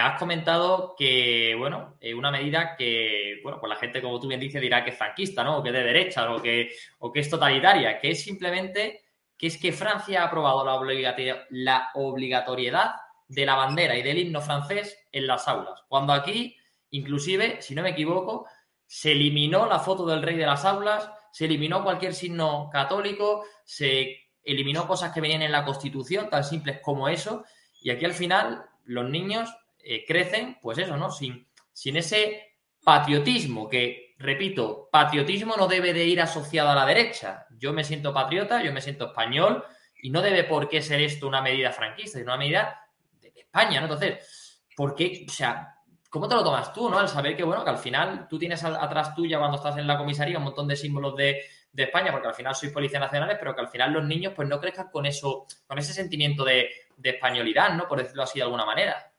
has 0.00 0.18
comentado 0.20 0.94
que, 0.96 1.56
bueno, 1.58 1.98
una 2.16 2.30
medida 2.30 2.76
que, 2.76 3.40
bueno, 3.42 3.58
pues 3.58 3.68
la 3.68 3.76
gente, 3.76 4.00
como 4.00 4.20
tú 4.20 4.28
bien 4.28 4.38
dices, 4.38 4.62
dirá 4.62 4.84
que 4.84 4.90
es 4.90 4.96
franquista, 4.96 5.42
¿no? 5.42 5.58
O 5.58 5.62
que 5.62 5.70
es 5.70 5.74
de 5.74 5.82
derecha, 5.82 6.32
o 6.32 6.40
que, 6.40 6.70
o 7.00 7.10
que 7.10 7.18
es 7.18 7.28
totalitaria, 7.28 7.98
que 7.98 8.12
es 8.12 8.22
simplemente 8.22 9.01
que 9.42 9.48
es 9.48 9.58
que 9.58 9.72
Francia 9.72 10.22
ha 10.22 10.26
aprobado 10.26 10.64
la, 10.64 11.90
obligatoriedad 11.94 12.92
de 13.26 13.44
la 13.44 13.56
bandera 13.56 13.98
y 13.98 14.02
del 14.02 14.18
himno 14.18 14.40
francés 14.40 14.96
en 15.10 15.26
las 15.26 15.48
aulas. 15.48 15.82
Cuando 15.88 16.12
aquí, 16.12 16.56
inclusive, 16.90 17.60
si 17.60 17.74
no 17.74 17.82
me 17.82 17.90
equivoco, 17.90 18.46
se 18.86 19.10
eliminó 19.10 19.66
la 19.66 19.80
foto 19.80 20.06
del 20.06 20.22
rey 20.22 20.36
de 20.36 20.46
las 20.46 20.64
aulas, 20.64 21.10
se 21.32 21.46
eliminó 21.46 21.82
cualquier 21.82 22.14
signo 22.14 22.70
católico, 22.72 23.44
se 23.64 24.28
eliminó 24.44 24.86
cosas 24.86 25.12
que 25.12 25.20
venían 25.20 25.42
en 25.42 25.50
la 25.50 25.64
Constitución, 25.64 26.30
tan 26.30 26.44
simples 26.44 26.78
como 26.80 27.08
eso, 27.08 27.44
y 27.80 27.90
aquí 27.90 28.04
al 28.04 28.14
final 28.14 28.64
los 28.84 29.10
niños 29.10 29.52
eh, 29.80 30.04
crecen, 30.06 30.58
pues 30.62 30.78
eso, 30.78 30.96
¿no? 30.96 31.10
Sin, 31.10 31.48
sin 31.72 31.96
ese 31.96 32.58
patriotismo, 32.84 33.68
que, 33.68 34.11
repito, 34.22 34.88
patriotismo 34.90 35.56
no 35.56 35.66
debe 35.66 35.92
de 35.92 36.04
ir 36.04 36.20
asociado 36.20 36.70
a 36.70 36.74
la 36.74 36.86
derecha. 36.86 37.46
Yo 37.58 37.72
me 37.72 37.84
siento 37.84 38.14
patriota, 38.14 38.62
yo 38.62 38.72
me 38.72 38.80
siento 38.80 39.06
español, 39.06 39.64
y 40.00 40.10
no 40.10 40.22
debe 40.22 40.44
por 40.44 40.68
qué 40.68 40.82
ser 40.82 41.00
esto 41.00 41.28
una 41.28 41.42
medida 41.42 41.72
franquista, 41.72 42.18
sino 42.18 42.32
una 42.32 42.38
medida 42.38 42.88
de 43.20 43.32
España, 43.36 43.80
¿no? 43.80 43.86
Entonces, 43.86 44.62
¿por 44.76 44.94
qué? 44.94 45.24
O 45.28 45.32
sea, 45.32 45.76
¿cómo 46.10 46.28
te 46.28 46.34
lo 46.34 46.42
tomas 46.42 46.72
tú, 46.72 46.90
no? 46.90 46.98
Al 46.98 47.08
saber 47.08 47.36
que, 47.36 47.44
bueno, 47.44 47.64
que 47.64 47.70
al 47.70 47.78
final 47.78 48.26
tú 48.28 48.38
tienes 48.38 48.62
atrás 48.64 49.14
tuya 49.14 49.38
cuando 49.38 49.56
estás 49.56 49.76
en 49.76 49.86
la 49.86 49.98
comisaría 49.98 50.38
un 50.38 50.44
montón 50.44 50.66
de 50.66 50.76
símbolos 50.76 51.16
de, 51.16 51.42
de 51.72 51.82
España, 51.84 52.10
porque 52.10 52.28
al 52.28 52.34
final 52.34 52.54
sois 52.54 52.72
policías 52.72 53.00
nacionales, 53.00 53.36
pero 53.38 53.54
que 53.54 53.60
al 53.60 53.68
final 53.68 53.92
los 53.92 54.04
niños 54.04 54.32
pues 54.34 54.48
no 54.48 54.60
crezcan 54.60 54.88
con 54.90 55.06
eso, 55.06 55.46
con 55.66 55.78
ese 55.78 55.92
sentimiento 55.92 56.44
de, 56.44 56.68
de 56.96 57.10
españolidad, 57.10 57.74
¿no? 57.74 57.86
Por 57.86 57.98
decirlo 57.98 58.24
así 58.24 58.38
de 58.38 58.44
alguna 58.44 58.66
manera. 58.66 59.12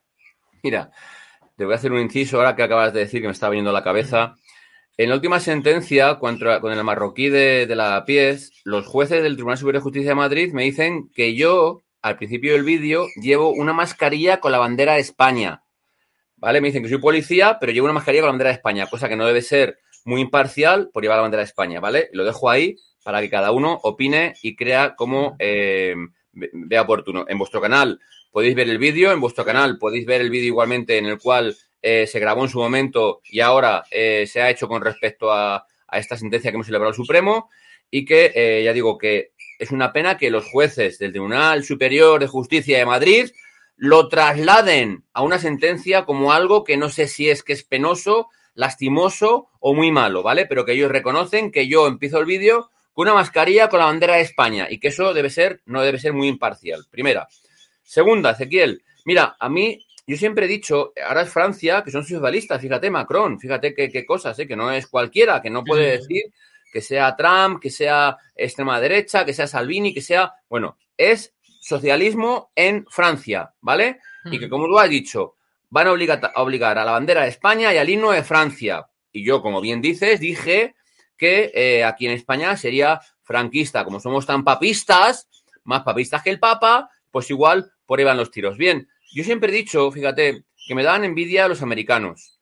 Mira, 0.62 0.92
te 1.56 1.66
voy 1.66 1.74
a 1.74 1.78
hacer 1.78 1.92
un 1.92 2.00
inciso 2.00 2.38
ahora 2.38 2.56
que 2.56 2.64
acabas 2.64 2.94
de 2.94 3.02
decir 3.02 3.22
que 3.22 3.28
me 3.28 3.34
está 3.34 3.50
viniendo 3.50 3.70
a 3.70 3.74
la 3.74 3.84
cabeza. 3.84 4.36
En 4.96 5.10
la 5.10 5.16
última 5.16 5.40
sentencia 5.40 6.20
con 6.20 6.38
el 6.40 6.84
marroquí 6.84 7.30
de, 7.30 7.66
la 7.76 8.06
Pies, 8.06 8.52
los 8.64 8.86
jueces 8.86 9.24
del 9.24 9.34
Tribunal 9.36 9.58
Superior 9.58 9.82
de 9.82 9.84
Justicia 9.84 10.10
de 10.12 10.16
Madrid 10.16 10.54
me 10.54 10.64
dicen 10.64 11.10
que 11.16 11.34
yo, 11.34 11.82
al 12.04 12.18
principio 12.18 12.54
del 12.54 12.64
vídeo, 12.64 13.08
llevo 13.20 13.50
una 13.50 13.74
mascarilla 13.74 14.40
con 14.40 14.52
la 14.52 14.60
bandera 14.60 14.94
de 14.94 15.00
España. 15.00 15.64
¿Vale? 16.36 16.62
Me 16.62 16.68
dicen 16.68 16.84
que 16.84 16.90
soy 16.90 17.00
policía, 17.00 17.58
pero 17.60 17.72
llevo 17.72 17.86
una 17.86 17.94
mascarilla 17.94 18.22
con 18.22 18.28
la 18.28 18.32
bandera 18.34 18.50
de 18.52 18.56
España, 18.58 18.86
cosa 18.88 19.10
que 19.10 19.16
no 19.16 19.26
debe 19.26 19.42
ser 19.42 19.80
muy 20.06 20.22
imparcial 20.22 20.90
por 20.94 21.02
llevar 21.02 21.18
la 21.18 21.22
bandera 21.24 21.42
de 21.42 21.48
España, 21.48 21.80
¿vale? 21.80 22.10
Lo 22.12 22.24
dejo 22.26 22.50
ahí 22.50 22.76
para 23.04 23.22
que 23.22 23.30
cada 23.30 23.52
uno 23.52 23.80
opine 23.84 24.36
y 24.44 24.56
crea 24.56 24.94
como 24.96 25.36
eh, 25.40 25.96
ve- 26.34 26.50
vea 26.54 26.82
oportuno. 26.84 27.26
En 27.30 27.40
vuestro 27.40 27.62
canal 27.62 28.00
podéis 28.32 28.54
ver 28.56 28.70
el 28.70 28.78
vídeo, 28.78 29.12
en 29.12 29.22
vuestro 29.22 29.46
canal 29.46 29.78
podéis 29.80 30.06
ver 30.06 30.22
el 30.22 30.30
vídeo 30.30 30.48
igualmente 30.48 30.98
en 30.98 31.06
el 31.06 31.18
cual 31.18 31.56
eh, 31.86 32.08
se 32.08 32.20
grabó 32.22 32.44
en 32.44 32.50
su 32.50 32.60
momento 32.60 33.22
y 33.30 33.42
ahora 33.42 33.84
eh, 33.92 34.26
se 34.26 34.42
ha 34.42 34.50
hecho 34.50 34.70
con 34.70 34.82
respecto 34.82 35.34
a, 35.34 35.68
esta 35.92 36.18
sentencia 36.18 36.50
que 36.50 36.56
hemos 36.56 36.66
celebrado 36.66 36.90
el 36.90 36.96
Supremo 36.96 37.50
y 37.92 38.06
que 38.06 38.32
eh, 38.34 38.64
ya 38.64 38.74
digo 38.74 38.98
que 38.98 39.34
es 39.60 39.70
una 39.70 39.94
pena 39.94 40.18
que 40.18 40.32
los 40.32 40.50
jueces 40.50 40.98
del 40.98 41.12
Tribunal 41.12 41.64
Superior 41.64 42.20
de 42.20 42.26
Justicia 42.26 42.80
de 42.80 42.86
Madrid 42.86 43.30
lo 43.76 44.08
trasladen 44.08 45.04
a 45.14 45.22
una 45.22 45.38
sentencia 45.38 46.06
como 46.06 46.32
algo 46.32 46.64
que 46.64 46.78
no 46.78 46.90
sé 46.90 47.08
si 47.08 47.30
es 47.30 47.44
que 47.44 47.54
es 47.54 47.64
penoso, 47.64 48.30
lastimoso 48.56 49.50
o 49.60 49.76
muy 49.76 49.92
malo, 49.92 50.24
¿vale? 50.24 50.46
Pero 50.48 50.66
que 50.66 50.72
ellos 50.72 50.90
reconocen 50.90 51.52
que 51.52 51.68
yo 51.68 51.86
empiezo 51.86 52.18
el 52.18 52.26
vídeo 52.26 52.72
con 52.94 53.08
una 53.08 53.16
mascarilla 53.16 53.70
con 53.70 53.80
la 53.80 53.86
bandera 53.86 54.16
de 54.16 54.22
España 54.22 54.68
y 54.70 54.80
que 54.80 54.88
eso 54.88 55.14
debe 55.14 55.30
ser, 55.30 55.62
no 55.66 55.82
debe 55.82 56.00
ser 56.00 56.14
muy 56.14 56.28
imparcial. 56.28 56.86
Primera. 56.90 57.28
Segunda, 57.84 58.32
Ezequiel, 58.32 58.84
mira, 59.06 59.36
a 59.40 59.50
mí, 59.50 59.86
yo 60.06 60.18
siempre 60.18 60.46
he 60.46 60.50
dicho, 60.50 60.94
ahora 61.08 61.22
es 61.22 61.30
Francia, 61.30 61.84
que 61.84 61.92
son 61.92 62.04
socialistas, 62.04 62.62
fíjate, 62.62 62.90
Macron, 62.90 63.40
fíjate 63.40 63.74
qué, 63.74 64.06
cosas, 64.06 64.38
¿eh? 64.40 64.48
que 64.48 64.56
no 64.56 64.72
es 64.72 64.88
cualquiera, 64.88 65.42
que 65.42 65.50
no 65.50 65.64
puede 65.64 65.98
decir 65.98 66.24
que 66.74 66.82
sea 66.82 67.16
Trump, 67.16 67.62
que 67.62 67.70
sea 67.70 68.18
extrema 68.36 68.82
derecha, 68.82 69.24
que 69.24 69.34
sea 69.34 69.46
Salvini, 69.46 69.94
que 69.94 70.02
sea, 70.02 70.34
bueno, 70.50 70.78
es 70.98 71.34
socialismo 71.62 72.52
en 72.56 72.86
Francia, 72.90 73.54
¿vale? 73.62 74.00
Y 74.26 74.40
que 74.40 74.50
como 74.50 74.66
tú 74.66 74.80
has 74.80 74.90
dicho, 74.90 75.36
van 75.70 75.88
a 75.88 75.92
obligar, 75.92 76.32
a 76.34 76.42
obligar 76.42 76.78
a 76.78 76.84
la 76.84 76.92
bandera 76.92 77.22
de 77.24 77.30
España 77.30 77.74
y 77.74 77.78
al 77.78 77.90
himno 77.90 78.12
de 78.12 78.24
Francia. 78.24 78.88
Y 79.12 79.24
yo, 79.24 79.42
como 79.42 79.62
bien 79.62 79.82
dices, 79.82 80.20
dije 80.20 80.76
que 81.16 81.52
eh, 81.54 81.84
aquí 81.84 82.08
en 82.08 82.14
España 82.14 82.58
sería 82.58 83.00
franquista. 83.22 83.86
Como 83.86 84.00
somos 84.00 84.26
tan 84.26 84.44
papistas, 84.44 85.30
más 85.64 85.84
papistas 85.84 86.24
que 86.24 86.32
el 86.32 86.40
Papa, 86.40 86.90
pues 87.12 87.30
igual 87.30 87.72
por 87.86 88.00
ahí 88.00 88.06
van 88.06 88.18
los 88.18 88.32
tiros. 88.32 88.58
Bien, 88.58 88.90
yo 89.14 89.24
siempre 89.24 89.52
he 89.52 89.56
dicho, 89.56 89.92
fíjate, 89.92 90.46
que 90.68 90.76
me 90.76 90.84
dan 90.84 91.04
envidia 91.04 91.46
a 91.46 91.48
los 91.48 91.62
americanos. 91.62 92.40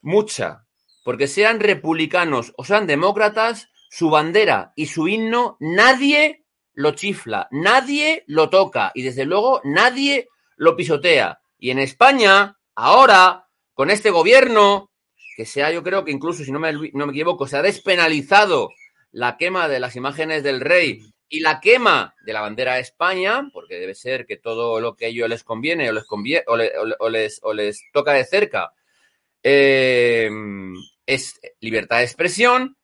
Mucha. 0.00 0.66
Porque 1.04 1.26
sean 1.26 1.58
republicanos 1.60 2.52
o 2.56 2.64
sean 2.64 2.86
demócratas, 2.86 3.70
su 3.90 4.08
bandera 4.08 4.72
y 4.76 4.86
su 4.86 5.08
himno 5.08 5.56
nadie 5.60 6.44
lo 6.74 6.92
chifla, 6.92 7.48
nadie 7.50 8.24
lo 8.26 8.48
toca 8.48 8.92
y 8.94 9.02
desde 9.02 9.24
luego 9.24 9.60
nadie 9.64 10.28
lo 10.56 10.76
pisotea. 10.76 11.40
Y 11.58 11.70
en 11.70 11.78
España, 11.78 12.56
ahora, 12.74 13.48
con 13.74 13.90
este 13.90 14.10
gobierno, 14.10 14.90
que 15.36 15.44
sea, 15.44 15.70
yo 15.72 15.82
creo 15.82 16.04
que 16.04 16.12
incluso, 16.12 16.44
si 16.44 16.52
no 16.52 16.60
me 16.60 16.70
equivoco, 16.70 17.46
se 17.46 17.56
ha 17.56 17.62
despenalizado 17.62 18.70
la 19.10 19.36
quema 19.36 19.68
de 19.68 19.80
las 19.80 19.96
imágenes 19.96 20.42
del 20.42 20.60
rey 20.60 21.11
y 21.32 21.40
la 21.40 21.60
quema 21.60 22.14
de 22.24 22.32
la 22.34 22.42
bandera 22.42 22.74
de 22.74 22.80
España, 22.82 23.48
porque 23.52 23.76
debe 23.80 23.94
ser 23.94 24.26
que 24.26 24.36
todo 24.36 24.80
lo 24.80 24.96
que 24.96 25.06
a 25.06 25.08
ellos 25.08 25.28
les 25.28 25.44
conviene 25.44 25.88
o 25.90 25.92
les, 25.94 26.04
conviene, 26.04 26.44
o, 26.46 26.56
le- 26.56 26.72
o 26.78 26.84
le- 26.86 26.96
o 27.00 27.08
les, 27.10 27.40
o 27.42 27.54
les 27.54 27.82
toca 27.92 28.12
de 28.12 28.24
cerca 28.24 28.72
eh, 29.42 30.30
es 31.06 31.40
libertad 31.60 31.98
de 31.98 32.04
expresión, 32.04 32.76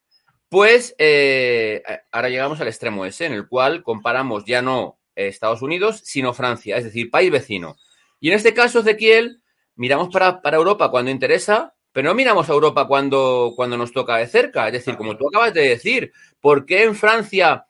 pues 0.48 0.94
eh, 0.98 1.82
ahora 2.12 2.28
llegamos 2.30 2.60
al 2.60 2.68
extremo 2.68 3.04
ese, 3.06 3.26
en 3.26 3.34
el 3.34 3.48
cual 3.48 3.82
comparamos 3.82 4.44
ya 4.46 4.62
no 4.62 4.98
Estados 5.16 5.62
Unidos, 5.62 6.02
sino 6.04 6.34
Francia, 6.34 6.76
es 6.76 6.84
decir, 6.84 7.10
país 7.10 7.30
vecino. 7.30 7.76
Y 8.20 8.28
en 8.30 8.34
este 8.36 8.54
caso, 8.54 8.80
Ezequiel, 8.80 9.42
miramos 9.76 10.08
para, 10.10 10.42
para 10.42 10.58
Europa 10.58 10.90
cuando 10.90 11.10
interesa, 11.10 11.74
pero 11.92 12.08
no 12.10 12.14
miramos 12.14 12.48
a 12.48 12.52
Europa 12.52 12.86
cuando, 12.86 13.52
cuando 13.56 13.76
nos 13.76 13.92
toca 13.92 14.16
de 14.18 14.26
cerca. 14.28 14.66
Es 14.68 14.72
decir, 14.74 14.96
como 14.96 15.16
tú 15.16 15.28
acabas 15.28 15.54
de 15.54 15.68
decir, 15.70 16.12
¿por 16.40 16.66
qué 16.66 16.84
en 16.84 16.94
Francia, 16.94 17.66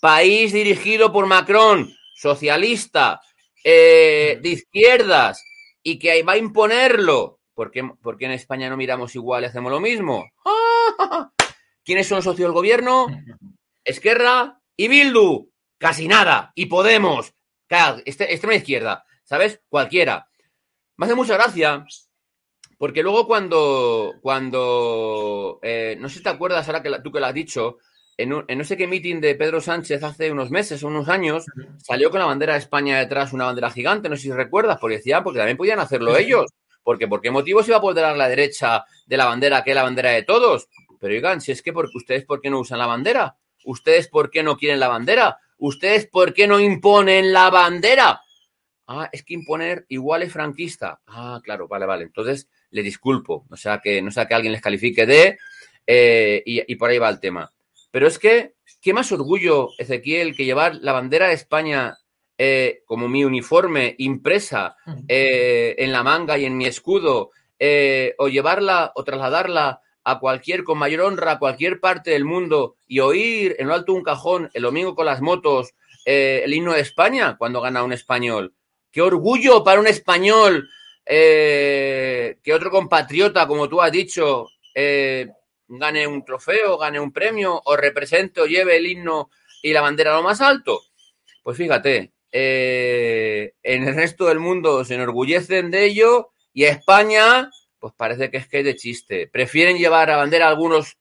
país 0.00 0.52
dirigido 0.52 1.12
por 1.12 1.26
Macron, 1.26 1.92
socialista, 2.14 3.20
eh, 3.64 4.38
de 4.42 4.48
izquierdas, 4.48 5.42
y 5.82 5.98
que 5.98 6.10
ahí 6.10 6.22
va 6.22 6.34
a 6.34 6.38
imponerlo? 6.38 7.40
¿Por 7.54 7.70
qué, 7.70 7.80
en 7.80 8.30
España 8.32 8.68
no 8.68 8.76
miramos 8.76 9.14
igual 9.14 9.42
y 9.42 9.46
hacemos 9.46 9.72
lo 9.72 9.80
mismo? 9.80 10.24
¿Quiénes 11.84 12.06
son 12.06 12.22
socios 12.22 12.48
del 12.48 12.54
gobierno? 12.54 13.06
Esquerra 13.84 14.60
y 14.76 14.88
Bildu. 14.88 15.50
Casi 15.78 16.08
nada. 16.08 16.52
Y 16.54 16.66
Podemos. 16.66 17.32
Claro, 17.66 18.02
este- 18.04 18.30
extrema 18.32 18.56
izquierda. 18.56 19.04
¿Sabes? 19.24 19.60
Cualquiera. 19.68 20.28
Me 20.96 21.06
hace 21.06 21.14
mucha 21.14 21.34
gracia 21.34 21.84
porque 22.78 23.02
luego 23.02 23.26
cuando, 23.26 24.14
cuando 24.20 25.58
eh, 25.62 25.96
no 25.98 26.08
sé 26.08 26.16
si 26.18 26.22
te 26.22 26.28
acuerdas 26.28 26.66
ahora 26.68 26.82
que 26.82 26.90
tú 27.02 27.10
que 27.10 27.20
lo 27.20 27.26
has 27.26 27.34
dicho, 27.34 27.78
en, 28.18 28.32
un- 28.32 28.44
en 28.48 28.58
no 28.58 28.64
sé 28.64 28.76
qué 28.76 28.86
meeting 28.86 29.20
de 29.20 29.34
Pedro 29.34 29.60
Sánchez 29.60 30.02
hace 30.02 30.30
unos 30.30 30.50
meses 30.50 30.82
o 30.82 30.88
unos 30.88 31.08
años, 31.08 31.44
salió 31.78 32.10
con 32.10 32.20
la 32.20 32.26
bandera 32.26 32.54
de 32.54 32.60
España 32.60 32.98
detrás, 32.98 33.32
una 33.32 33.44
bandera 33.46 33.70
gigante, 33.70 34.08
no 34.08 34.16
sé 34.16 34.22
si 34.22 34.32
recuerdas, 34.32 34.78
porque 34.80 34.96
decían, 34.96 35.22
porque 35.22 35.38
también 35.38 35.56
podían 35.56 35.78
hacerlo 35.80 36.16
ellos, 36.16 36.50
porque 36.82 37.08
¿por 37.08 37.20
qué 37.20 37.30
motivo 37.30 37.62
se 37.62 37.70
iba 37.70 37.76
a 37.76 37.78
apoderar 37.78 38.16
la 38.16 38.28
derecha 38.28 38.84
de 39.06 39.16
la 39.16 39.26
bandera 39.26 39.62
que 39.64 39.70
es 39.70 39.76
la 39.76 39.82
bandera 39.82 40.10
de 40.10 40.22
todos? 40.22 40.68
Pero 41.00 41.14
oigan, 41.14 41.40
si 41.40 41.52
es 41.52 41.62
que 41.62 41.72
porque 41.72 41.96
ustedes 41.98 42.24
por 42.24 42.40
qué 42.40 42.48
no 42.50 42.60
usan 42.60 42.78
la 42.78 42.86
bandera, 42.86 43.36
ustedes 43.64 44.08
por 44.08 44.30
qué 44.30 44.42
no 44.42 44.56
quieren 44.56 44.80
la 44.80 44.88
bandera, 44.88 45.38
ustedes 45.58 46.06
por 46.06 46.32
qué 46.32 46.46
no 46.46 46.58
imponen 46.60 47.32
la 47.32 47.50
bandera. 47.50 48.20
Ah, 48.86 49.08
es 49.12 49.24
que 49.24 49.34
imponer 49.34 49.84
igual 49.88 50.22
es 50.22 50.32
franquista. 50.32 51.00
Ah, 51.08 51.40
claro, 51.42 51.66
vale, 51.66 51.86
vale. 51.86 52.04
Entonces, 52.04 52.48
le 52.70 52.82
disculpo. 52.84 53.44
O 53.50 53.56
sea, 53.56 53.80
que 53.82 54.00
no 54.00 54.12
sea 54.12 54.26
que 54.26 54.34
alguien 54.34 54.52
les 54.52 54.62
califique 54.62 55.04
de. 55.06 55.38
eh, 55.86 56.42
y, 56.46 56.72
y 56.72 56.76
por 56.76 56.90
ahí 56.90 56.98
va 56.98 57.08
el 57.08 57.18
tema. 57.18 57.52
Pero 57.90 58.06
es 58.06 58.18
que, 58.18 58.54
¿qué 58.80 58.92
más 58.92 59.10
orgullo, 59.12 59.70
Ezequiel, 59.78 60.36
que 60.36 60.44
llevar 60.44 60.76
la 60.76 60.92
bandera 60.92 61.28
de 61.28 61.34
España 61.34 61.98
eh, 62.38 62.82
como 62.84 63.08
mi 63.08 63.24
uniforme 63.24 63.94
impresa 63.96 64.76
eh, 65.08 65.74
en 65.78 65.90
la 65.90 66.02
manga 66.02 66.36
y 66.36 66.44
en 66.44 66.56
mi 66.56 66.66
escudo, 66.66 67.30
eh, 67.58 68.14
o 68.18 68.28
llevarla 68.28 68.92
o 68.94 69.04
trasladarla 69.04 69.80
a 70.04 70.18
cualquier, 70.18 70.62
con 70.62 70.76
mayor 70.76 71.00
honra, 71.00 71.32
a 71.32 71.38
cualquier 71.38 71.80
parte 71.80 72.10
del 72.10 72.26
mundo 72.26 72.76
y 72.86 73.00
oír 73.00 73.56
en 73.58 73.68
lo 73.68 73.74
alto 73.74 73.92
de 73.92 73.98
un 73.98 74.04
cajón 74.04 74.50
el 74.52 74.62
domingo 74.62 74.94
con 74.94 75.06
las 75.06 75.22
motos 75.22 75.72
el 76.04 76.54
himno 76.54 76.74
de 76.74 76.80
España 76.80 77.36
cuando 77.36 77.60
gana 77.60 77.82
un 77.82 77.92
español? 77.92 78.54
¡Qué 78.92 79.02
orgullo 79.02 79.64
para 79.64 79.80
un 79.80 79.88
español 79.88 80.68
que 81.04 82.52
otro 82.54 82.70
compatriota, 82.70 83.48
como 83.48 83.68
tú 83.68 83.80
has 83.80 83.90
dicho, 83.90 84.46
gane 85.68 86.06
un 86.06 86.24
trofeo, 86.24 86.78
gane 86.78 87.00
un 87.00 87.12
premio 87.12 87.60
o 87.64 87.76
represente 87.76 88.40
o 88.40 88.46
lleve 88.46 88.76
el 88.76 88.86
himno 88.86 89.30
y 89.62 89.72
la 89.72 89.80
bandera 89.80 90.12
a 90.12 90.16
lo 90.16 90.22
más 90.22 90.40
alto? 90.40 90.80
Pues 91.42 91.56
fíjate, 91.56 92.12
eh, 92.32 93.54
en 93.62 93.84
el 93.84 93.94
resto 93.94 94.26
del 94.26 94.40
mundo 94.40 94.84
se 94.84 94.94
enorgullecen 94.94 95.70
de 95.70 95.84
ello 95.84 96.30
y 96.52 96.64
España, 96.64 97.50
pues 97.78 97.94
parece 97.96 98.30
que 98.30 98.38
es 98.38 98.48
que 98.48 98.58
es 98.60 98.64
de 98.64 98.76
chiste. 98.76 99.28
Prefieren 99.28 99.78
llevar 99.78 100.10
a 100.10 100.16
bandera 100.16 100.48
algunos. 100.48 100.96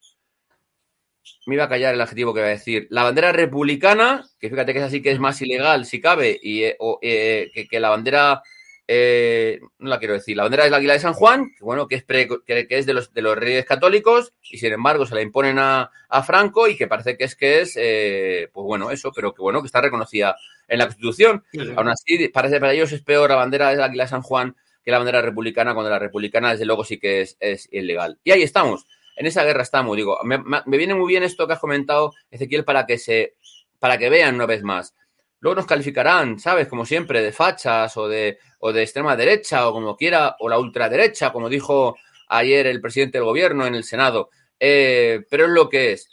Me 1.45 1.55
iba 1.55 1.65
a 1.65 1.69
callar 1.69 1.93
el 1.93 2.01
adjetivo 2.01 2.34
que 2.34 2.39
iba 2.41 2.48
a 2.48 2.51
decir. 2.51 2.88
La 2.89 3.03
bandera 3.03 3.31
republicana, 3.31 4.25
que 4.39 4.49
fíjate 4.49 4.73
que 4.73 4.80
es 4.80 4.86
así 4.86 5.01
que 5.01 5.12
es 5.12 5.19
más 5.19 5.41
ilegal, 5.41 5.86
si 5.86 5.99
cabe, 5.99 6.39
y, 6.41 6.63
eh, 6.63 6.78
eh, 7.01 7.67
que 7.69 7.80
la 7.80 7.89
bandera. 7.89 8.41
Eh, 8.88 9.60
no 9.80 9.89
la 9.89 10.00
quiero 10.00 10.13
decir. 10.13 10.38
La 10.38 10.43
bandera 10.43 10.65
es 10.65 10.71
la 10.71 10.78
águila 10.78 10.93
de 10.93 11.00
San 11.00 11.13
Juan, 11.13 11.52
que 11.58 11.63
bueno, 11.63 11.88
que 11.88 11.95
es, 11.95 12.04
pre- 12.04 12.28
que, 12.45 12.67
que 12.67 12.78
es 12.78 12.86
de 12.86 12.93
los, 12.93 13.13
de 13.13 13.21
los 13.21 13.36
reyes 13.36 13.65
católicos, 13.65 14.34
y 14.50 14.58
sin 14.58 14.74
embargo 14.74 15.06
se 15.06 15.15
la 15.15 15.21
imponen 15.21 15.58
a, 15.60 15.89
a 16.10 16.24
Franco, 16.24 16.67
y 16.67 16.76
que 16.78 16.88
parece 16.88 17.17
que 17.17 17.24
es 17.24 17.36
que 17.36 17.62
es, 17.62 17.74
eh, 17.78 18.50
pues 18.54 18.63
bueno, 18.65 18.91
eso, 18.91 19.12
pero 19.13 19.34
que 19.34 19.41
bueno, 19.41 19.62
que 19.62 19.67
está 19.67 19.82
reconocida 19.82 20.36
en 20.67 20.80
la 20.80 20.86
Constitución. 20.86 21.43
Aún 21.78 21.89
así, 21.89 22.28
parece 22.30 22.60
para 22.60 22.74
ellos 22.74 22.91
es 22.91 23.02
peor 23.02 23.30
la 23.30 23.36
bandera 23.38 23.69
de 23.69 23.78
la 23.78 23.86
águila 23.86 24.04
de 24.04 24.10
San 24.10 24.21
Juan 24.21 24.56
que 24.84 24.91
la 24.91 25.00
bandera 25.00 25.21
republicana, 25.21 25.74
cuando 25.74 25.89
la 25.89 25.98
republicana, 26.00 26.52
desde 26.52 26.65
luego, 26.65 26.84
sí 26.84 27.00
que 27.00 27.21
es, 27.21 27.38
es 27.39 27.67
ilegal. 27.71 28.19
Y 28.24 28.32
ahí 28.32 28.43
estamos, 28.43 28.86
en 29.15 29.26
esa 29.26 29.43
guerra 29.43 29.63
estamos. 29.63 29.98
Digo, 29.98 30.19
me, 30.24 30.38
me- 30.38 30.62
me 30.65 30.78
viene 30.78 30.93
muy 30.93 31.08
bien 31.08 31.24
esto 31.24 31.48
que 31.48 31.54
has 31.54 31.60
comentado, 31.60 32.13
Ezequiel, 32.30 32.63
para 32.65 32.86
que 32.86 33.00
se, 33.00 33.34
para 33.80 33.98
que 33.98 34.12
vean 34.12 34.36
una 34.36 34.45
vez 34.45 34.62
más. 34.62 34.93
Luego 35.39 35.56
nos 35.56 35.65
calificarán, 35.65 36.39
¿sabes? 36.39 36.67
Como 36.67 36.86
siempre, 36.86 37.21
de 37.21 37.32
fachas 37.32 37.95
o 37.98 38.08
de, 38.08 38.39
o 38.60 38.74
de 38.74 38.84
extrema 38.84 39.15
derecha 39.15 39.67
o 39.67 39.74
como 39.74 39.95
quiera, 39.95 40.36
o 40.39 40.50
la 40.50 40.58
ultraderecha, 40.58 41.32
como 41.32 41.50
dijo 41.50 41.95
ayer 42.28 42.67
el 42.67 42.82
presidente 42.82 43.17
del 43.17 43.26
gobierno 43.26 43.65
en 43.65 43.76
el 43.76 43.84
Senado. 43.84 44.30
Eh, 44.60 45.21
pero 45.30 45.45
es 45.45 45.52
lo 45.52 45.69
que 45.69 45.93
es. 45.93 46.10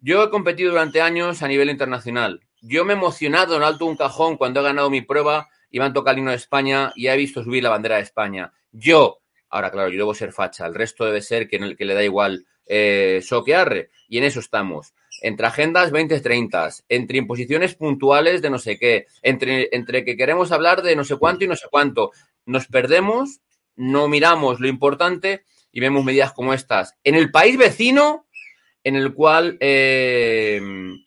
Yo 0.00 0.22
he 0.22 0.30
competido 0.30 0.70
durante 0.70 1.00
años 1.00 1.42
a 1.42 1.48
nivel 1.48 1.70
internacional. 1.70 2.40
Yo 2.60 2.84
me 2.84 2.92
he 2.92 2.96
emocionado 2.96 3.56
en 3.56 3.62
alto 3.62 3.86
un 3.86 3.96
cajón 3.96 4.36
cuando 4.36 4.60
he 4.60 4.64
ganado 4.64 4.90
mi 4.90 5.00
prueba 5.00 5.48
y 5.70 5.78
me 5.78 5.86
han 5.86 5.92
tocado 5.92 6.18
el 6.18 6.24
de 6.24 6.34
España 6.34 6.92
y 6.94 7.08
he 7.08 7.16
visto 7.16 7.42
subir 7.42 7.62
la 7.62 7.70
bandera 7.70 7.96
de 7.96 8.02
España. 8.02 8.52
Yo, 8.70 9.20
ahora 9.50 9.70
claro, 9.70 9.88
yo 9.88 9.98
debo 9.98 10.14
ser 10.14 10.32
facha, 10.32 10.66
el 10.66 10.74
resto 10.74 11.04
debe 11.04 11.20
ser 11.20 11.48
que, 11.48 11.76
que 11.76 11.84
le 11.84 11.94
da 11.94 12.02
igual 12.02 12.46
eh, 12.66 13.20
soquearre. 13.22 13.90
Y 14.08 14.18
en 14.18 14.24
eso 14.24 14.40
estamos. 14.40 14.94
Entre 15.22 15.46
agendas 15.46 15.90
2030, 15.90 16.70
entre 16.88 17.18
imposiciones 17.18 17.74
puntuales 17.74 18.42
de 18.42 18.50
no 18.50 18.58
sé 18.58 18.78
qué, 18.78 19.06
entre, 19.22 19.68
entre 19.72 20.04
que 20.04 20.16
queremos 20.16 20.52
hablar 20.52 20.82
de 20.82 20.96
no 20.96 21.04
sé 21.04 21.16
cuánto 21.16 21.44
y 21.44 21.48
no 21.48 21.56
sé 21.56 21.66
cuánto. 21.70 22.10
Nos 22.46 22.66
perdemos, 22.66 23.40
no 23.76 24.08
miramos 24.08 24.60
lo 24.60 24.68
importante 24.68 25.44
y 25.72 25.80
vemos 25.80 26.04
medidas 26.04 26.32
como 26.32 26.54
estas. 26.54 26.94
En 27.04 27.14
el 27.14 27.30
país 27.30 27.56
vecino, 27.56 28.26
en 28.84 28.96
el 28.96 29.14
cual, 29.14 29.56
eh, 29.60 30.60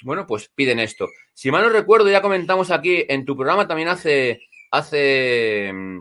bueno, 0.03 0.25
pues 0.27 0.49
piden 0.49 0.79
esto. 0.79 1.07
Si 1.33 1.51
mal 1.51 1.63
no 1.63 1.69
recuerdo, 1.69 2.09
ya 2.09 2.21
comentamos 2.21 2.71
aquí 2.71 3.05
en 3.07 3.23
tu 3.23 3.35
programa 3.35 3.67
también 3.67 3.89
hace, 3.89 4.41
hace 4.71 5.71
mm, 5.71 5.99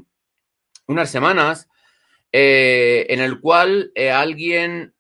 unas 0.88 1.10
semanas, 1.10 1.68
eh, 2.32 3.06
en 3.10 3.20
el 3.20 3.40
cual 3.40 3.92
eh, 3.94 4.10
alguien, 4.10 4.94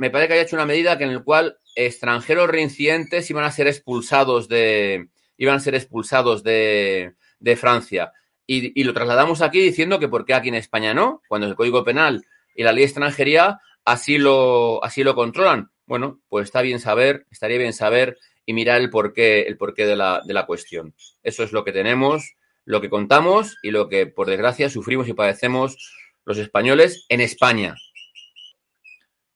me 0.00 0.08
parece 0.08 0.28
que 0.28 0.32
había 0.32 0.44
hecho 0.44 0.56
una 0.56 0.64
medida 0.64 0.94
en 0.94 1.10
el 1.10 1.22
cual 1.22 1.58
extranjeros 1.76 2.48
reincidentes 2.48 3.28
iban 3.28 3.44
a 3.44 3.52
ser 3.52 3.66
expulsados 3.66 4.48
de, 4.48 5.10
iban 5.36 5.56
a 5.56 5.60
ser 5.60 5.74
expulsados 5.74 6.42
de, 6.42 7.16
de 7.38 7.56
Francia. 7.56 8.10
Y, 8.46 8.80
y 8.80 8.84
lo 8.84 8.94
trasladamos 8.94 9.42
aquí 9.42 9.60
diciendo 9.60 10.00
que 10.00 10.08
por 10.08 10.24
qué 10.24 10.32
aquí 10.32 10.48
en 10.48 10.54
España 10.54 10.94
no, 10.94 11.20
cuando 11.28 11.46
el 11.46 11.54
Código 11.54 11.84
Penal 11.84 12.24
y 12.56 12.62
la 12.62 12.72
ley 12.72 12.80
de 12.80 12.86
extranjería 12.86 13.60
así 13.84 14.16
lo, 14.16 14.82
así 14.82 15.04
lo 15.04 15.14
controlan. 15.14 15.70
Bueno, 15.84 16.22
pues 16.30 16.44
está 16.44 16.62
bien 16.62 16.80
saber, 16.80 17.26
estaría 17.30 17.58
bien 17.58 17.74
saber 17.74 18.16
y 18.46 18.54
mirar 18.54 18.80
el 18.80 18.88
porqué, 18.88 19.42
el 19.42 19.58
porqué 19.58 19.84
de 19.84 19.96
la, 19.96 20.22
de 20.24 20.32
la 20.32 20.46
cuestión. 20.46 20.94
Eso 21.22 21.42
es 21.42 21.52
lo 21.52 21.62
que 21.62 21.72
tenemos, 21.72 22.36
lo 22.64 22.80
que 22.80 22.88
contamos 22.88 23.58
y 23.62 23.70
lo 23.70 23.90
que, 23.90 24.06
por 24.06 24.28
desgracia, 24.28 24.70
sufrimos 24.70 25.08
y 25.08 25.12
padecemos 25.12 25.76
los 26.24 26.38
españoles 26.38 27.04
en 27.10 27.20
España. 27.20 27.74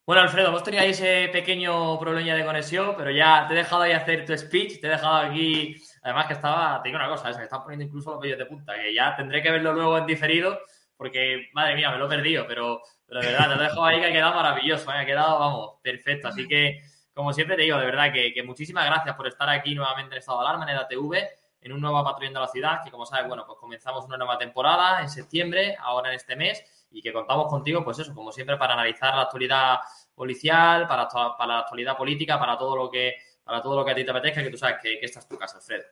Bueno, 0.07 0.21
Alfredo, 0.21 0.61
tenido 0.61 0.83
ahí 0.83 0.91
ese 0.91 1.29
pequeño 1.29 1.97
problema 1.99 2.35
de 2.35 2.45
conexión, 2.45 2.93
pero 2.95 3.09
ya 3.09 3.47
te 3.47 3.55
he 3.55 3.57
dejado 3.57 3.81
ahí 3.81 3.91
hacer 3.91 4.23
tu 4.23 4.37
speech, 4.37 4.79
te 4.79 4.85
he 4.85 4.89
dejado 4.91 5.15
aquí. 5.15 5.81
Además, 6.03 6.27
que 6.27 6.33
estaba, 6.33 6.79
te 6.83 6.89
digo 6.89 6.99
una 6.99 7.09
cosa, 7.09 7.33
se 7.33 7.39
me 7.39 7.45
están 7.45 7.63
poniendo 7.63 7.85
incluso 7.85 8.11
los 8.11 8.19
vellos 8.19 8.37
de 8.37 8.45
punta, 8.45 8.75
que 8.75 8.93
ya 8.93 9.15
tendré 9.15 9.41
que 9.41 9.49
verlo 9.49 9.73
luego 9.73 9.97
en 9.97 10.05
diferido, 10.05 10.59
porque 10.95 11.49
madre 11.53 11.73
mía, 11.73 11.89
me 11.89 11.97
lo 11.97 12.05
he 12.05 12.09
perdido, 12.09 12.45
pero, 12.47 12.83
pero 13.07 13.19
de 13.19 13.27
verdad, 13.31 13.49
te 13.49 13.55
lo 13.55 13.61
he 13.61 13.63
dejado 13.63 13.85
ahí 13.85 13.99
que 13.99 14.05
ha 14.05 14.11
quedado 14.11 14.35
maravilloso, 14.35 14.91
¿eh? 14.91 14.95
ha 14.95 15.05
quedado, 15.07 15.39
vamos, 15.39 15.71
perfecto. 15.81 16.27
Así 16.27 16.47
que, 16.47 16.81
como 17.15 17.33
siempre 17.33 17.55
te 17.55 17.63
digo, 17.63 17.79
de 17.79 17.85
verdad, 17.87 18.13
que, 18.13 18.31
que 18.31 18.43
muchísimas 18.43 18.85
gracias 18.85 19.15
por 19.15 19.25
estar 19.25 19.49
aquí 19.49 19.73
nuevamente 19.73 20.13
en 20.13 20.19
estado 20.19 20.39
de 20.39 20.45
alarma 20.45 20.65
en 20.65 20.77
EDATV, 20.77 21.15
en 21.61 21.73
un 21.73 21.81
nuevo 21.81 22.03
patrullando 22.03 22.41
la 22.41 22.47
ciudad, 22.47 22.83
que 22.83 22.91
como 22.91 23.07
sabes, 23.07 23.27
bueno, 23.27 23.43
pues 23.47 23.57
comenzamos 23.57 24.05
una 24.05 24.17
nueva 24.17 24.37
temporada 24.37 25.01
en 25.01 25.09
septiembre, 25.09 25.75
ahora 25.79 26.09
en 26.09 26.15
este 26.17 26.35
mes, 26.35 26.63
y 26.95 27.01
que 27.01 27.11
contamos 27.11 27.47
contigo, 27.47 27.83
pues 27.83 27.99
eso, 27.99 28.15
como 28.15 28.31
siempre, 28.31 28.55
para 28.57 28.73
analizar 28.73 29.13
la 29.13 29.23
actualidad 29.23 29.79
policial, 30.15 30.87
para, 30.87 31.09
para 31.09 31.53
la 31.53 31.59
actualidad 31.59 31.97
política, 31.97 32.39
para 32.39 32.57
todo 32.57 32.75
lo 32.75 32.89
que 32.89 33.15
para 33.43 33.61
todo 33.61 33.75
lo 33.75 33.85
que 33.85 33.91
a 33.91 33.95
ti 33.95 34.03
te 34.03 34.09
apetezca, 34.09 34.41
que 34.41 34.49
tú 34.49 34.57
sabes 34.57 34.77
que, 34.81 34.97
que 34.97 35.05
esta 35.05 35.19
es 35.19 35.27
tu 35.27 35.37
casa, 35.37 35.57
Alfredo. 35.57 35.83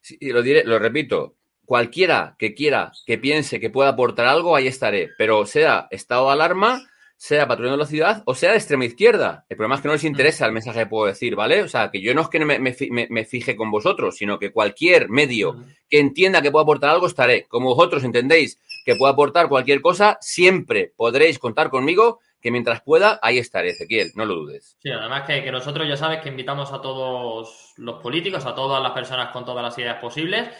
Sí, 0.00 0.16
y 0.20 0.30
lo 0.30 0.42
diré, 0.42 0.64
lo 0.64 0.78
repito, 0.78 1.36
cualquiera 1.64 2.34
que 2.38 2.52
quiera, 2.52 2.90
que 3.06 3.16
piense 3.16 3.60
que 3.60 3.70
pueda 3.70 3.90
aportar 3.90 4.26
algo, 4.26 4.56
ahí 4.56 4.66
estaré. 4.66 5.10
Pero 5.16 5.46
sea 5.46 5.86
estado 5.90 6.26
de 6.26 6.32
alarma, 6.32 6.82
sea 7.16 7.46
patrullando 7.46 7.78
la 7.78 7.86
ciudad 7.86 8.22
o 8.26 8.34
sea 8.34 8.50
de 8.50 8.56
extrema 8.56 8.86
izquierda. 8.86 9.46
El 9.48 9.56
problema 9.56 9.76
es 9.76 9.82
que 9.82 9.88
no 9.88 9.94
les 9.94 10.04
interesa 10.04 10.46
el 10.46 10.52
mensaje 10.52 10.80
que 10.80 10.86
puedo 10.86 11.06
decir, 11.06 11.36
¿vale? 11.36 11.62
O 11.62 11.68
sea, 11.68 11.90
que 11.90 12.00
yo 12.00 12.12
no 12.12 12.22
es 12.22 12.28
que 12.28 12.44
me, 12.44 12.58
me, 12.58 12.74
me 13.08 13.24
fije 13.24 13.54
con 13.54 13.70
vosotros, 13.70 14.16
sino 14.16 14.38
que 14.38 14.50
cualquier 14.50 15.10
medio 15.10 15.56
que 15.88 16.00
entienda 16.00 16.42
que 16.42 16.50
puedo 16.50 16.64
aportar 16.64 16.90
algo, 16.90 17.06
estaré. 17.06 17.44
Como 17.44 17.74
vosotros 17.74 18.02
entendéis 18.02 18.58
que 18.84 18.96
puedo 18.96 19.12
aportar 19.12 19.48
cualquier 19.48 19.80
cosa, 19.80 20.18
siempre 20.20 20.92
podréis 20.96 21.38
contar 21.38 21.70
conmigo 21.70 22.20
que 22.44 22.50
mientras 22.50 22.82
pueda, 22.82 23.18
ahí 23.22 23.38
estaré, 23.38 23.70
Ezequiel, 23.70 24.12
no 24.16 24.26
lo 24.26 24.34
dudes. 24.34 24.76
Sí, 24.82 24.90
además 24.90 25.22
que, 25.26 25.42
que, 25.42 25.50
nosotros 25.50 25.88
ya 25.88 25.96
sabes 25.96 26.20
que 26.20 26.28
invitamos 26.28 26.72
a 26.72 26.82
todos 26.82 27.72
los 27.78 28.02
políticos, 28.02 28.44
a 28.44 28.54
todas 28.54 28.82
las 28.82 28.92
personas 28.92 29.30
con 29.32 29.46
todas 29.46 29.64
las 29.64 29.78
ideas 29.78 29.98
posibles. 29.98 30.50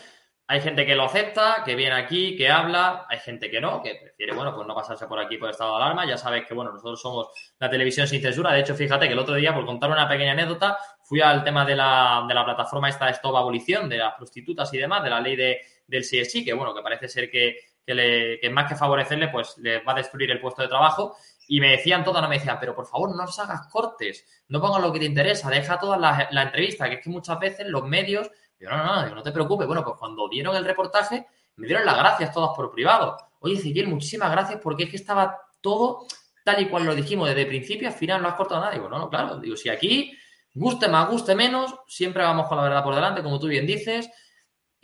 Hay 0.46 0.62
gente 0.62 0.87
que 0.87 0.94
lo 0.94 1.04
acepta, 1.04 1.62
que 1.62 1.74
viene 1.74 1.94
aquí, 1.94 2.37
que 2.37 2.48
habla, 2.48 3.06
hay 3.08 3.18
gente 3.18 3.50
que 3.50 3.60
no, 3.60 3.82
que 3.82 3.96
prefiere, 3.96 4.34
bueno, 4.34 4.54
pues 4.54 4.66
no 4.66 4.74
pasarse 4.74 5.06
por 5.06 5.18
aquí 5.18 5.37
por 5.37 5.50
estado 5.50 5.76
de 5.76 5.84
alarma. 5.84 6.06
Ya 6.06 6.16
sabes 6.16 6.46
que, 6.46 6.54
bueno, 6.54 6.72
nosotros 6.72 7.00
somos 7.02 7.28
la 7.58 7.68
televisión 7.68 8.08
sin 8.08 8.22
censura. 8.22 8.52
De 8.52 8.60
hecho, 8.60 8.74
fíjate 8.74 9.06
que 9.06 9.12
el 9.12 9.18
otro 9.18 9.34
día, 9.34 9.54
por 9.54 9.66
contar 9.66 9.90
una 9.90 10.08
pequeña 10.08 10.32
anécdota, 10.32 10.78
fui 11.02 11.20
al 11.20 11.44
tema 11.44 11.66
de 11.66 11.76
la, 11.76 12.24
de 12.26 12.34
la 12.34 12.44
plataforma 12.46 12.88
esta 12.88 13.06
de 13.06 13.12
Stop 13.12 13.37
Abolición, 13.37 13.90
de 13.90 13.98
las 13.98 14.14
prostitutas 14.14 14.72
y 14.72 14.78
demás, 14.78 15.02
de 15.02 15.10
la 15.10 15.20
ley 15.20 15.37
de, 15.37 15.60
del 15.87 16.02
CSI, 16.02 16.44
que, 16.44 16.54
bueno, 16.54 16.74
que 16.74 16.82
parece 16.82 17.08
ser 17.08 17.30
que, 17.30 17.58
que, 17.85 17.94
le, 17.94 18.40
que 18.40 18.51
más 18.51 18.68
que 18.68 18.77
favorecerle, 18.77 19.29
pues 19.29 19.57
le 19.59 19.83
va 19.83 19.92
a 19.92 19.97
destruir 19.97 20.31
el 20.31 20.40
puesto 20.40 20.62
de 20.62 20.68
trabajo. 20.68 21.16
Y 21.47 21.61
me 21.61 21.70
decían 21.70 22.05
todas, 22.05 22.23
no 22.23 22.29
me 22.29 22.38
decían, 22.38 22.59
pero 22.59 22.75
por 22.75 22.87
favor 22.87 23.14
no 23.14 23.25
os 23.25 23.38
hagas 23.38 23.66
cortes, 23.66 24.25
no 24.49 24.61
pongas 24.61 24.81
lo 24.81 24.92
que 24.92 24.99
te 24.99 25.05
interesa, 25.05 25.51
deja 25.51 25.79
toda 25.79 25.99
la, 25.99 26.29
la 26.31 26.42
entrevista, 26.42 26.88
que 26.88 26.97
es 26.97 27.01
que 27.03 27.11
muchas 27.11 27.38
veces 27.38 27.66
los 27.66 27.87
medios, 27.87 28.31
yo 28.59 28.70
no, 28.70 28.79
no, 28.79 29.07
no, 29.07 29.14
no 29.14 29.23
te 29.23 29.33
preocupes. 29.33 29.66
Bueno, 29.66 29.85
pues 29.85 29.97
cuando 29.99 30.29
dieron 30.29 30.57
el 30.57 30.64
reportaje, 30.64 31.27
me 31.57 31.66
dieron 31.66 31.85
las 31.85 31.97
gracias 31.97 32.33
todas 32.33 32.57
por 32.57 32.73
privado. 32.73 33.16
Oye, 33.40 33.55
Ezequiel, 33.55 33.88
muchísimas 33.88 34.31
gracias 34.31 34.61
porque 34.62 34.85
es 34.85 34.90
que 34.90 34.97
estaba 34.97 35.38
todo 35.61 36.07
tal 36.44 36.62
y 36.62 36.68
cual 36.68 36.85
lo 36.85 36.94
dijimos 36.94 37.29
desde 37.29 37.42
el 37.42 37.49
principio, 37.49 37.88
al 37.88 37.94
final 37.94 38.23
no 38.23 38.29
has 38.29 38.35
cortado 38.35 38.61
nada. 38.61 38.73
Digo, 38.73 38.88
no, 38.88 38.99
no, 38.99 39.11
claro, 39.11 39.38
digo, 39.38 39.57
si 39.57 39.68
aquí 39.68 40.16
guste 40.55 40.88
más, 40.88 41.09
guste 41.11 41.35
menos, 41.35 41.75
siempre 41.87 42.23
vamos 42.23 42.47
con 42.47 42.59
la 42.59 42.64
verdad 42.64 42.85
por 42.85 42.94
delante, 42.94 43.23
como 43.23 43.40
tú 43.40 43.49
bien 43.49 43.66
dices. 43.66 44.09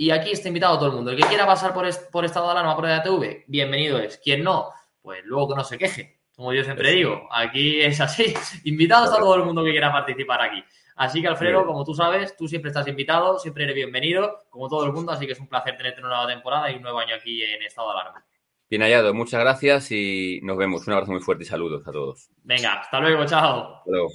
Y 0.01 0.13
aquí 0.13 0.31
está 0.31 0.49
invitado 0.49 0.79
todo 0.79 0.89
el 0.89 0.95
mundo. 0.95 1.11
El 1.11 1.19
que 1.19 1.29
quiera 1.29 1.45
pasar 1.45 1.75
por, 1.75 1.87
por 2.11 2.25
estado 2.25 2.47
de 2.47 2.53
alarma 2.53 2.75
por 2.75 2.87
EDATV, 2.87 3.45
bienvenido 3.49 3.99
es. 3.99 4.17
Quien 4.17 4.43
no, 4.43 4.71
pues 5.03 5.21
luego 5.27 5.51
que 5.51 5.57
no 5.57 5.63
se 5.63 5.77
queje 5.77 6.21
como 6.35 6.55
yo 6.55 6.65
siempre 6.65 6.93
digo, 6.93 7.29
aquí 7.31 7.83
es 7.83 8.01
así. 8.01 8.33
Invitados 8.65 9.13
a 9.13 9.19
todo 9.19 9.35
el 9.35 9.45
mundo 9.45 9.63
que 9.63 9.73
quiera 9.73 9.93
participar 9.93 10.41
aquí. 10.41 10.65
Así 10.97 11.21
que, 11.21 11.29
Alfredo, 11.29 11.67
como 11.67 11.85
tú 11.85 11.95
sabes, 11.95 12.35
tú 12.35 12.49
siempre 12.49 12.71
estás 12.71 12.89
invitado, 12.89 13.39
siempre 13.39 13.65
eres 13.65 13.77
bienvenido, 13.77 14.39
como 14.49 14.71
todo 14.71 14.87
el 14.87 14.93
mundo, 14.95 15.13
así 15.13 15.27
que 15.27 15.33
es 15.33 15.39
un 15.39 15.49
placer 15.49 15.77
tenerte 15.77 16.01
en 16.01 16.07
una 16.07 16.17
nueva 16.17 16.33
temporada 16.33 16.71
y 16.71 16.77
un 16.77 16.83
nuevo 16.83 16.99
año 16.99 17.15
aquí 17.17 17.43
en 17.43 17.63
Estado 17.63 17.93
de 17.93 18.01
Alarma. 18.01 18.25
Bien 18.71 18.81
hallado, 18.81 19.13
muchas 19.13 19.41
gracias 19.41 19.93
y 19.93 20.41
nos 20.43 20.57
vemos. 20.57 20.87
Un 20.87 20.95
abrazo 20.95 21.13
muy 21.13 21.21
fuerte 21.21 21.45
y 21.45 21.47
saludos 21.47 21.87
a 21.87 21.93
todos. 21.93 22.31
Venga, 22.43 22.81
hasta 22.81 23.01
luego, 23.01 23.27
chao. 23.27 23.77
Hasta 23.77 23.91
luego. 23.91 24.09